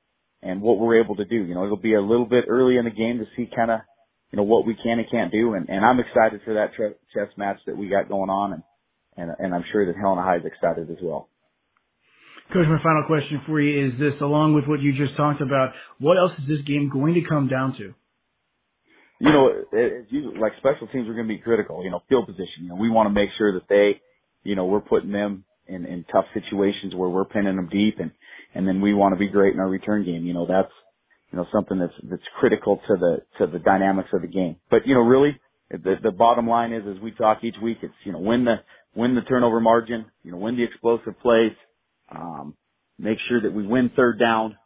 and 0.43 0.61
what 0.61 0.79
we're 0.79 1.03
able 1.03 1.17
to 1.17 1.25
do. 1.25 1.37
You 1.37 1.55
know, 1.55 1.65
it'll 1.65 1.77
be 1.77 1.95
a 1.95 2.01
little 2.01 2.27
bit 2.27 2.45
early 2.49 2.77
in 2.77 2.85
the 2.85 2.91
game 2.91 3.19
to 3.19 3.25
see 3.37 3.49
kind 3.55 3.71
of 3.71 3.81
you 4.35 4.37
know, 4.37 4.43
what 4.43 4.67
we 4.67 4.75
can 4.75 4.99
and 4.99 5.09
can't 5.09 5.31
do. 5.31 5.55
And, 5.55 5.69
and 5.69 5.85
I'm 5.85 6.01
excited 6.01 6.41
for 6.45 6.55
that 6.55 6.75
tre- 6.75 6.99
chess 7.15 7.31
match 7.37 7.59
that 7.67 7.77
we 7.77 7.87
got 7.89 8.09
going 8.09 8.31
on. 8.31 8.55
And, 8.55 8.63
and, 9.17 9.31
and 9.39 9.55
I'm 9.55 9.63
sure 9.71 9.87
that 9.87 9.95
Helena 9.95 10.23
High 10.23 10.39
is 10.39 10.43
excited 10.45 10.91
as 10.91 10.97
well. 11.01 11.29
Coach, 12.53 12.67
my 12.69 12.83
final 12.83 13.05
question 13.07 13.43
for 13.47 13.61
you 13.61 13.87
is 13.87 13.93
this, 13.97 14.21
along 14.21 14.55
with 14.55 14.65
what 14.67 14.81
you 14.81 14.91
just 14.93 15.17
talked 15.17 15.41
about, 15.41 15.71
what 16.01 16.19
else 16.19 16.33
is 16.43 16.49
this 16.49 16.67
game 16.67 16.91
going 16.93 17.15
to 17.15 17.23
come 17.29 17.47
down 17.47 17.77
to? 17.79 17.95
You 19.21 19.31
know, 19.31 19.51
like 20.41 20.55
special 20.59 20.89
teams 20.89 21.09
are 21.09 21.15
going 21.15 21.29
to 21.29 21.33
be 21.33 21.39
critical, 21.39 21.85
you 21.85 21.93
know, 21.93 22.03
field 22.09 22.27
position. 22.27 22.67
You 22.67 22.71
know, 22.71 22.75
we 22.75 22.91
want 22.91 23.07
to 23.07 23.15
make 23.15 23.31
sure 23.39 23.53
that 23.55 23.69
they, 23.69 24.01
you 24.43 24.57
know, 24.57 24.67
we're 24.67 24.81
putting 24.81 25.13
them 25.13 25.45
in, 25.69 25.87
in 25.87 26.05
tough 26.11 26.25
situations 26.35 26.93
where 26.93 27.09
we're 27.09 27.25
pinning 27.25 27.55
them 27.55 27.69
deep 27.71 28.01
and, 28.01 28.11
and 28.53 28.67
then 28.67 28.81
we 28.81 28.95
want 28.95 29.15
to 29.15 29.19
be 29.19 29.29
great 29.29 29.55
in 29.55 29.61
our 29.61 29.69
return 29.69 30.05
game. 30.05 30.27
You 30.27 30.35
know, 30.35 30.47
that's, 30.49 30.73
you 31.35 31.41
know, 31.41 31.47
something 31.53 31.81
that's, 31.81 31.93
that's 32.09 32.23
critical 32.39 32.81
to 32.87 32.95
the, 32.95 33.17
to 33.39 33.51
the 33.51 33.59
dynamics 33.59 34.11
of 34.13 34.23
the 34.23 34.29
game. 34.29 34.55
But, 34.71 34.87
you 34.87 34.95
know, 34.95 35.01
really, 35.01 35.37
the, 35.69 35.97
the 36.01 36.13
bottom 36.13 36.47
line 36.47 36.73
is, 36.73 36.85
as 36.89 37.03
we 37.03 37.11
talk 37.11 37.43
each 37.43 37.57
week, 37.61 37.79
it's, 37.83 37.93
you 38.05 38.13
know, 38.13 38.21
win 38.21 38.45
the, 38.45 38.59
win 38.95 39.17
the 39.17 39.21
turnover 39.23 39.59
margin, 39.59 40.07
you 40.23 40.31
know, 40.31 40.39
win 40.39 40.57
the 40.57 40.63
explosive 40.63 41.19
plays, 41.21 41.51
um, 42.15 42.55
make 43.01 43.19
sure 43.29 43.43
that 43.43 43.53
we 43.53 43.67
win 43.67 43.91
third 43.97 44.21
down, 44.21 44.57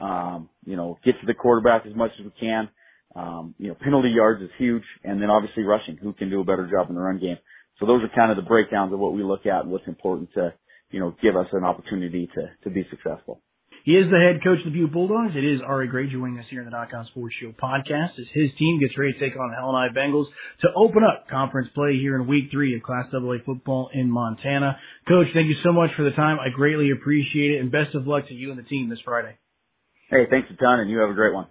um, 0.00 0.50
you 0.66 0.76
know, 0.76 0.98
get 1.02 1.12
to 1.12 1.26
the 1.26 1.32
quarterback 1.32 1.86
as 1.86 1.96
much 1.96 2.10
as 2.20 2.26
we 2.26 2.32
can. 2.38 2.68
Um, 3.16 3.54
you 3.58 3.68
know, 3.68 3.76
penalty 3.82 4.10
yards 4.10 4.42
is 4.42 4.50
huge, 4.58 4.84
and 5.04 5.22
then 5.22 5.30
obviously 5.30 5.62
rushing, 5.62 5.96
who 5.96 6.12
can 6.12 6.28
do 6.28 6.42
a 6.42 6.44
better 6.44 6.68
job 6.70 6.90
in 6.90 6.94
the 6.94 7.00
run 7.00 7.18
game. 7.18 7.38
So 7.80 7.86
those 7.86 8.02
are 8.02 8.14
kind 8.14 8.30
of 8.30 8.36
the 8.36 8.46
breakdowns 8.46 8.92
of 8.92 8.98
what 8.98 9.14
we 9.14 9.22
look 9.22 9.46
at 9.46 9.62
and 9.62 9.70
what's 9.70 9.88
important 9.88 10.28
to, 10.34 10.52
you 10.90 11.00
know, 11.00 11.16
give 11.22 11.36
us 11.36 11.46
an 11.52 11.64
opportunity 11.64 12.28
to, 12.34 12.50
to 12.64 12.70
be 12.70 12.86
successful. 12.90 13.40
He 13.84 13.92
is 13.92 14.10
the 14.10 14.18
head 14.18 14.42
coach 14.42 14.58
of 14.66 14.72
the 14.72 14.78
Butte 14.78 14.92
Bulldogs. 14.92 15.36
It 15.36 15.44
is 15.44 15.60
Arie 15.66 15.88
Grey 15.88 16.10
joining 16.10 16.38
us 16.38 16.46
here 16.50 16.60
in 16.60 16.64
the 16.64 16.70
Nach 16.70 16.92
On 16.92 17.06
Sports 17.06 17.34
Show 17.40 17.52
podcast 17.52 18.18
as 18.18 18.26
his 18.34 18.50
team 18.58 18.80
gets 18.80 18.98
ready 18.98 19.12
to 19.12 19.18
take 19.18 19.38
on 19.38 19.50
the 19.50 19.56
Helena 19.56 19.92
Bengals 19.94 20.26
to 20.62 20.68
open 20.76 21.02
up 21.04 21.28
conference 21.28 21.68
play 21.74 21.96
here 21.96 22.16
in 22.16 22.26
week 22.26 22.50
three 22.50 22.74
of 22.76 22.82
Class 22.82 23.06
AA 23.14 23.38
football 23.46 23.90
in 23.94 24.10
Montana. 24.10 24.78
Coach, 25.06 25.28
thank 25.32 25.48
you 25.48 25.56
so 25.64 25.72
much 25.72 25.90
for 25.96 26.02
the 26.02 26.10
time. 26.10 26.38
I 26.40 26.48
greatly 26.54 26.90
appreciate 26.90 27.52
it 27.52 27.60
and 27.60 27.70
best 27.70 27.94
of 27.94 28.06
luck 28.06 28.28
to 28.28 28.34
you 28.34 28.50
and 28.50 28.58
the 28.58 28.64
team 28.64 28.88
this 28.88 29.00
Friday. 29.04 29.36
Hey, 30.10 30.26
thanks 30.28 30.48
a 30.50 30.56
ton 30.56 30.80
and 30.80 30.90
you 30.90 30.98
have 30.98 31.10
a 31.10 31.14
great 31.14 31.34
one. 31.34 31.46